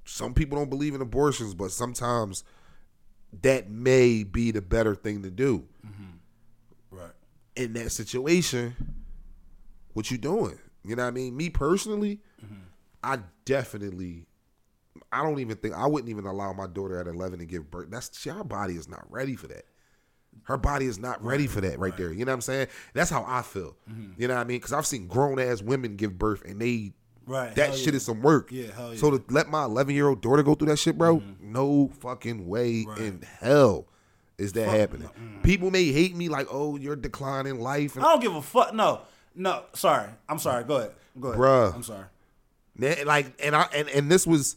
[0.05, 2.43] some people don't believe in abortions, but sometimes
[3.41, 5.65] that may be the better thing to do.
[5.85, 6.97] Mm-hmm.
[6.97, 7.13] Right.
[7.55, 8.75] In that situation,
[9.93, 10.57] what you doing?
[10.83, 11.37] You know what I mean?
[11.37, 12.55] Me personally, mm-hmm.
[13.03, 14.25] I definitely
[15.11, 17.89] I don't even think I wouldn't even allow my daughter at 11 to give birth.
[17.89, 19.65] That's her body is not ready for that.
[20.43, 22.11] Her body is not ready for that right, there.
[22.11, 22.67] You know what I'm saying?
[22.93, 23.75] That's how I feel.
[23.89, 24.21] Mm-hmm.
[24.21, 24.57] You know what I mean?
[24.57, 26.93] Because I've seen grown ass women give birth and they
[27.27, 27.53] Right.
[27.55, 27.97] that hell shit yeah.
[27.97, 28.51] is some work.
[28.51, 29.19] Yeah, hell So yeah.
[29.19, 31.51] to let my 11 year old daughter go through that shit, bro, mm-hmm.
[31.53, 32.97] no fucking way Right.
[32.97, 33.87] in hell
[34.37, 35.09] is that Fuck happening.
[35.43, 37.95] People may hate me like, oh, you're declining life.
[37.95, 38.73] And I don't give a fuck.
[38.73, 39.01] No,
[39.35, 39.63] no.
[39.73, 40.09] Sorry.
[40.27, 40.63] I'm sorry.
[40.63, 40.91] Go ahead.
[41.19, 41.39] Go ahead.
[41.39, 41.75] Bruh.
[41.75, 42.05] I'm sorry.
[43.05, 44.55] Like and I and, and this was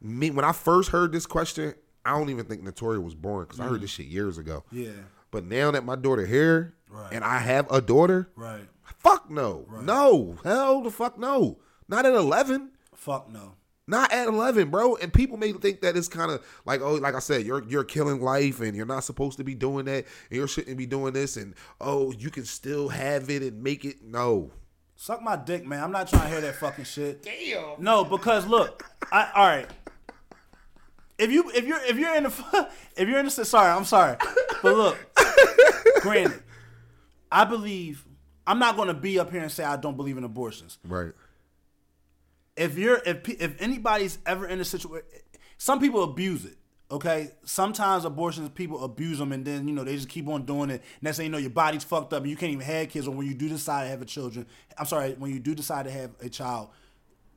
[0.00, 1.74] me when I first heard this question.
[2.04, 3.82] I don't even think Notoria was born because I heard mm.
[3.82, 4.64] this shit years ago.
[4.72, 4.90] Yeah.
[5.30, 7.12] But now that my daughter here Right.
[7.12, 8.68] and I have a daughter, Right.
[8.98, 12.72] fuck no, no, hell the fuck no, not at eleven.
[12.94, 13.54] Fuck no.
[13.86, 14.94] Not at eleven, bro.
[14.96, 17.82] And people may think that it's kind of like, oh, like I said, you're you're
[17.82, 21.14] killing life, and you're not supposed to be doing that, and you shouldn't be doing
[21.14, 24.02] this, and oh, you can still have it and make it.
[24.04, 24.52] No,
[25.02, 25.82] Suck my dick, man.
[25.82, 27.24] I'm not trying to hear that fucking shit.
[27.24, 27.82] Damn.
[27.82, 29.68] No, because look, I all right.
[31.22, 34.16] If you if you're if you're in the if you're in the sorry, I'm sorry,
[34.60, 34.98] but look,
[36.00, 36.42] granted,
[37.30, 38.04] I believe
[38.44, 40.78] I'm not gonna be up here and say I don't believe in abortions.
[40.84, 41.12] Right.
[42.56, 45.06] If you're if if anybody's ever in a situation,
[45.58, 46.56] some people abuse it.
[46.90, 50.70] Okay, sometimes abortions people abuse them and then you know they just keep on doing
[50.70, 50.82] it.
[51.02, 53.06] Next thing you know, your body's fucked up and you can't even have kids.
[53.06, 54.44] Or when you do decide to have a children,
[54.76, 56.70] I'm sorry, when you do decide to have a child,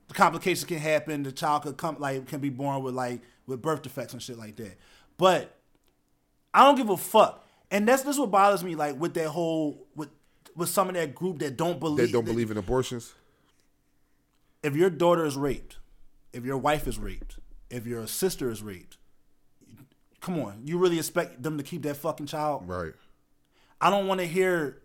[0.07, 1.21] the complications can happen.
[1.21, 4.38] The child could come like can be born with like with birth defects and shit
[4.38, 4.78] like that.
[5.18, 5.56] But
[6.54, 7.43] I don't give a fuck.
[7.72, 10.10] And that's this what bothers me, like with that whole with
[10.56, 13.14] with some of that group that don't believe They don't believe in abortions.
[14.64, 15.78] if your daughter is raped,
[16.32, 17.38] if your wife is raped,
[17.70, 18.98] if your sister is raped,
[20.22, 22.68] come on, you really expect them to keep that fucking child?
[22.68, 22.93] Right.
[23.82, 24.82] I don't want to hear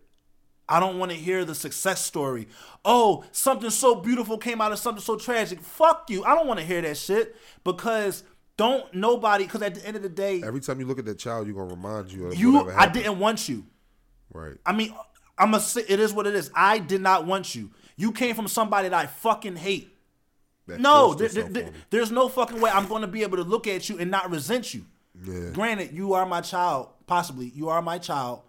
[0.67, 2.47] I don't want to hear the success story.
[2.85, 5.59] Oh, something so beautiful came out of something so tragic.
[5.61, 6.23] Fuck you.
[6.23, 8.23] I don't want to hear that shit because
[8.61, 11.17] don't nobody because at the end of the day, Every time you look at that
[11.19, 13.65] child, you're gonna remind you of you I didn't want you.
[14.33, 14.57] Right.
[14.65, 14.93] I mean,
[15.37, 16.51] I'm a it is what it is.
[16.53, 17.71] I did not want you.
[17.97, 19.89] You came from somebody that I fucking hate.
[20.67, 23.67] That No, there, there- there's no fucking way I'm going to be able to look
[23.67, 24.85] at you and not resent you.
[25.25, 25.49] Yeah.
[25.51, 28.41] Granted, you are my child, possibly you are my child,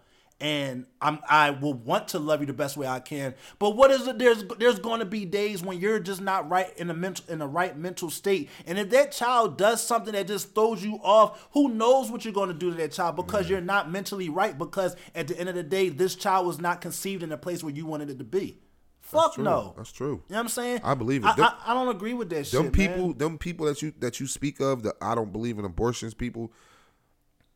[0.43, 3.33] and I'm I will want to love you the best way I can.
[3.59, 4.19] But what is it?
[4.19, 7.39] There's there's going to be days when you're just not right in a mental in
[7.39, 11.47] the right mental state, and if that child does something that just throws you off,
[11.53, 14.57] who knows what you're going to do to that child because you're not mentally right.
[14.57, 17.63] Because at the end of the day, this child was not conceived in a place
[17.63, 18.59] where you wanted it to be.
[18.99, 19.45] Fuck true.
[19.45, 19.73] no.
[19.77, 20.07] That's true.
[20.07, 20.81] You know what I'm saying?
[20.83, 21.27] I believe it.
[21.27, 22.73] I, Them- I, I don't agree with that them shit.
[22.73, 23.17] people, man.
[23.17, 26.13] them people that you that you speak of, that I don't believe in abortions.
[26.13, 26.51] People,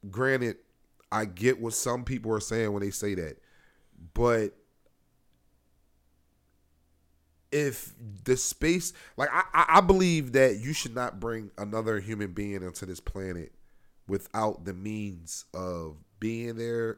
[0.10, 0.58] granted,
[1.12, 3.38] I get what some people are saying when they say that,
[4.14, 4.54] but
[7.52, 7.94] if
[8.26, 9.44] the space, like I,
[9.78, 13.54] I believe that you should not bring another human being into this planet
[14.08, 16.98] without the means of being there,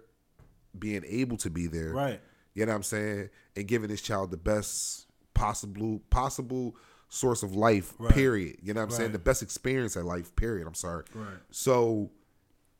[0.77, 2.19] being able to be there, Right.
[2.55, 3.29] you know what I'm saying?
[3.55, 5.05] And giving this child the best
[5.35, 6.75] possible possible
[7.09, 8.11] source of life, Right.
[8.13, 8.57] period.
[8.61, 9.11] You know what I'm saying?
[9.13, 10.67] The best experience at life, period.
[10.67, 11.05] I'm sorry.
[11.13, 11.37] Right.
[11.51, 12.11] So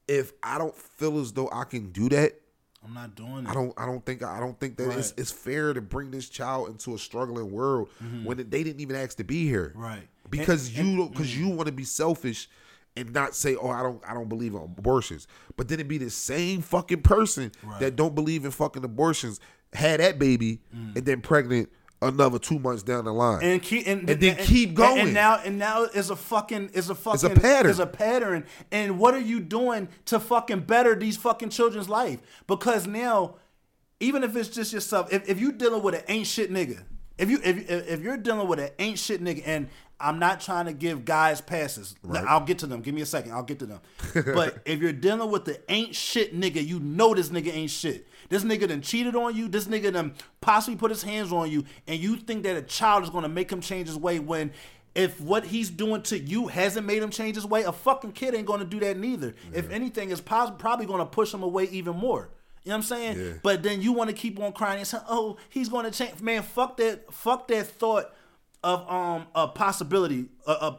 [0.10, 2.34] if I don't feel as though I can do that,
[2.84, 3.48] I'm not doing it.
[3.50, 5.04] I don't I don't think I don't think that it's, Right.
[5.06, 5.22] Mm-hmm.
[5.22, 7.90] it's fair to bring this child into a struggling world
[8.24, 9.74] when they didn't even ask to be here.
[9.76, 10.08] Right.
[10.30, 12.50] Because And- you because you want to be selfish
[12.96, 15.98] and not say, "Oh, I don't I don't believe in abortions." But then it be
[15.98, 19.40] the same fucking person that don't believe in fucking abortions
[19.74, 21.70] had that baby and then pregnant
[22.02, 23.44] another 2 months down the line.
[23.44, 25.00] And keep and, And then keep going.
[25.00, 27.70] And, now and now is a fucking is a fucking pattern.
[27.70, 28.46] It's a pattern.
[28.72, 32.20] And what are you doing to fucking better these fucking children's life?
[32.48, 33.36] Because now,
[34.00, 36.84] even if it's just yourself, if, if you dealing with an ain't shit nigga,
[37.18, 39.68] if you if if you're dealing with an ain't shit nigga, and
[40.02, 41.96] I'm not trying to give guys passes.
[42.04, 42.24] Right.
[42.26, 42.82] I'll get to them.
[42.82, 43.34] Give me a second.
[43.34, 43.82] I'll get to them.
[44.14, 48.08] but if you're dealing with the ain't shit nigga, you know this nigga ain't shit.
[48.30, 49.48] This nigga done cheated on you.
[49.48, 53.04] This nigga done possibly put his hands on you, and you think that a child
[53.04, 54.52] is gonna make him change his way when.
[54.96, 58.34] If what he's doing to you hasn't made him change his way, a fucking kid
[58.34, 59.36] ain't gonna do that neither.
[59.54, 62.30] If anything, it's pos- probably gonna push him away even more.
[62.64, 63.20] You know what I'm saying?
[63.20, 63.34] Yeah.
[63.44, 66.20] But then you want to keep on crying and say, "Oh, he's going to change."
[66.22, 67.14] Man, fuck that.
[67.14, 68.14] Fuck that thought
[68.64, 70.78] of um a possibility, a, a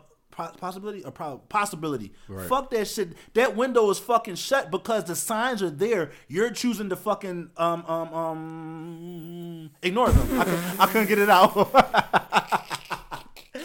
[0.58, 2.12] possibility, a pro- possibility.
[2.48, 3.12] Fuck that shit.
[3.34, 6.12] That window is fucking shut because the signs are there.
[6.28, 10.40] You're choosing to fucking um um um ignore them.
[10.40, 11.54] I, cou- I couldn't get it out.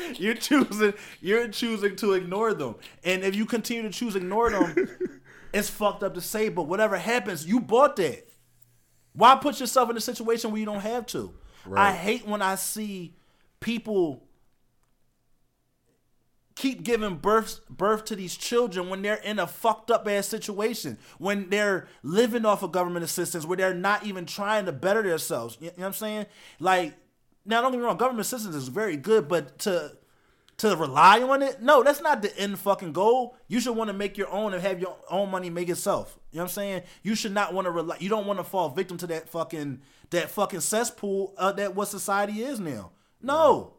[0.20, 0.94] you're choosing.
[1.22, 4.90] You're choosing to ignore them, and if you continue to choose ignore them,
[5.54, 6.50] it's fucked up to say.
[6.50, 8.28] But whatever happens, you bought that.
[9.14, 11.34] Why put yourself in a situation where you don't have to?
[11.80, 13.16] I hate when I see
[13.66, 14.22] people
[16.54, 21.00] keep giving birth birth to these children when they're in a fucked up ass situation,
[21.18, 25.58] when they're living off of government assistance, where they're not even trying to better themselves.
[25.60, 26.26] You know what I'm saying?
[26.60, 26.94] Like,
[27.44, 29.98] now don't get me wrong, government assistance is very good, but to
[30.58, 33.36] to rely on it, no, that's not the end fucking goal.
[33.48, 36.20] You should want to make your own and have your own money make itself.
[36.32, 36.84] You know what I'm saying?
[37.02, 37.98] You should not want to rely.
[38.00, 39.82] You don't want to fall victim to that fucking
[40.12, 42.92] that fucking cesspool uh, that what society is now.
[43.26, 43.74] No,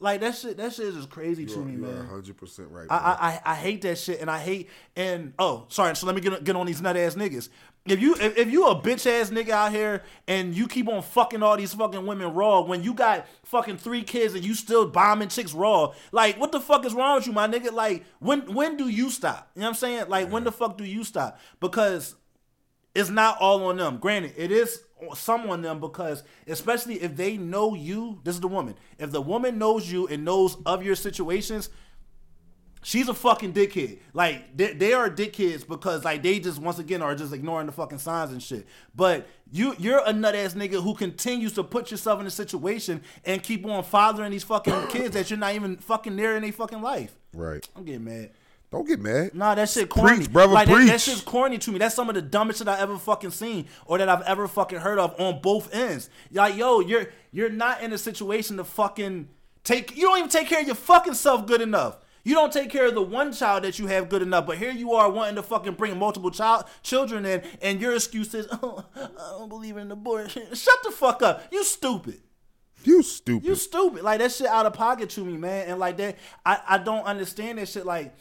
[0.00, 0.56] like that shit.
[0.56, 1.96] That shit is just crazy to me, you man.
[1.96, 2.86] are 100% right.
[2.90, 2.96] I.
[2.96, 5.96] I I I hate that shit, and I hate and oh sorry.
[5.96, 7.48] So let me get get on these nut ass niggas.
[7.86, 11.02] If you if, if you a bitch ass nigga out here and you keep on
[11.02, 14.86] fucking all these fucking women raw when you got fucking three kids and you still
[14.88, 17.72] bombing chicks raw, like what the fuck is wrong with you, my nigga?
[17.72, 19.50] Like when when do you stop?
[19.54, 20.04] You know what I'm saying?
[20.08, 21.38] Like when the fuck do you stop?
[21.60, 22.14] Because
[22.94, 23.98] it's not all on them.
[23.98, 24.82] Granted, it is
[25.14, 28.74] some on them because especially if they know you, this is the woman.
[28.98, 31.70] If the woman knows you and knows of your situations,
[32.84, 33.98] She's a fucking dickhead.
[34.12, 37.72] Like they, they are dickheads because like they just once again are just ignoring the
[37.72, 38.66] fucking signs and shit.
[38.94, 43.00] But you you're a nut ass nigga who continues to put yourself in a situation
[43.24, 46.52] and keep on fathering these fucking kids that you're not even fucking there in their
[46.52, 47.16] fucking life.
[47.32, 47.66] Right.
[47.74, 48.32] I'm getting mad.
[48.74, 49.34] Don't get mad.
[49.34, 50.16] Nah, that shit corny.
[50.16, 51.78] Preach, brother, like, that- That, shit's corny to me.
[51.78, 54.80] That's some of the dumbest shit I ever fucking seen or that I've ever fucking
[54.80, 56.10] heard of on both ends.
[56.32, 59.28] Like, yo, you're you're not in a situation to fucking
[59.62, 59.96] take.
[59.96, 61.98] You don't even take care of your fucking self good enough.
[62.24, 64.72] You don't take care of the one child that you have good enough, but here
[64.72, 68.84] you are wanting to fucking bring multiple child children in, and your excuse is, oh,
[68.96, 70.42] I don't believe in abortion.
[70.52, 71.44] Shut the fuck up.
[71.52, 72.22] You stupid.
[72.84, 73.46] You stupid.
[73.46, 74.02] You stupid.
[74.02, 75.68] Like that shit out of pocket to me, man.
[75.68, 77.86] And like that, I, I don't understand that shit.
[77.86, 78.14] Like,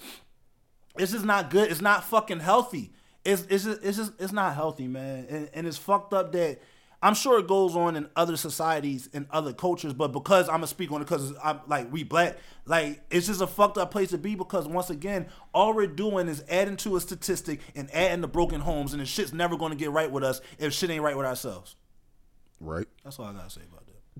[0.97, 1.71] it's just not good.
[1.71, 2.93] It's not fucking healthy.
[3.25, 5.25] It's it's just it's just it's not healthy, man.
[5.29, 6.59] And and it's fucked up that
[7.03, 10.67] I'm sure it goes on in other societies and other cultures, but because I'm gonna
[10.67, 14.11] speak on it because I'm like we black, like it's just a fucked up place
[14.11, 18.21] to be because once again, all we're doing is adding to a statistic and adding
[18.21, 21.03] to broken homes, and the shit's never gonna get right with us if shit ain't
[21.03, 21.75] right with ourselves.
[22.61, 22.87] right.
[23.03, 23.61] That's all I gotta say.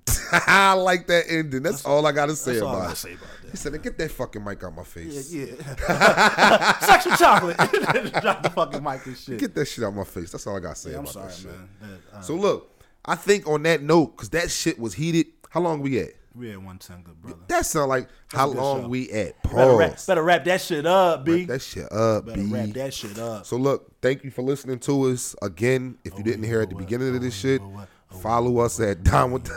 [0.48, 1.64] I like that ending.
[1.64, 2.96] That's, all I gotta say That's all I about gotta it.
[2.98, 3.52] say about that.
[3.52, 5.32] He said, "Get that fucking mic out my face.
[5.32, 5.46] Yeah,
[5.88, 6.80] yeah.
[6.80, 7.58] Sexual chocolate.
[8.22, 9.38] Drop the fucking mic and shit.
[9.40, 11.36] Get that shit out my face." That's all I gotta say I'm about sorry, that
[11.36, 11.46] shit.
[11.52, 11.70] man.
[12.12, 15.28] That, uh, So look, I think on that note, because that shit was heated.
[15.50, 16.10] How long we at?
[16.36, 17.38] we had one ten, good brother.
[17.48, 18.88] That sound like how long show.
[18.88, 19.42] we at?
[19.44, 20.06] Better wrap, Pause.
[20.08, 21.42] better wrap that shit up, B.
[21.42, 22.48] Wrap that shit up, better B.
[22.52, 23.46] wrap that shit up.
[23.46, 26.00] So look, thank you for listening to us again.
[26.04, 27.62] If you didn't hear at the beginning of this shit,
[28.10, 29.48] follow us at Down with.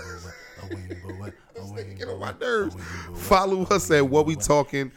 [1.97, 2.76] Get on my nerves.
[3.14, 4.93] Follow us at what we talking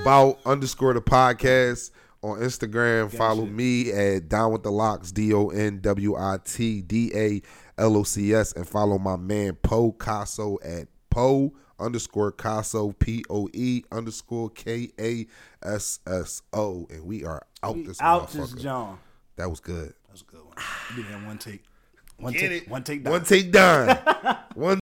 [0.00, 1.90] about underscore the podcast
[2.22, 3.10] on Instagram.
[3.10, 7.42] Follow me at Don Wit Da Locs D O N W I T D A
[7.78, 13.24] L O C S and follow my man Poe Kasso at Poe underscore Kasso P
[13.28, 15.26] O E underscore K A
[15.62, 18.98] S S O and we are out We this out this John.
[19.36, 19.94] That was good.
[20.08, 20.54] That's a good one.
[20.96, 21.64] You did that one take.
[22.18, 22.62] One Get take.
[22.62, 22.68] it?
[22.68, 23.02] One take.
[23.02, 23.12] down.
[23.12, 23.98] One take done.
[24.54, 24.81] One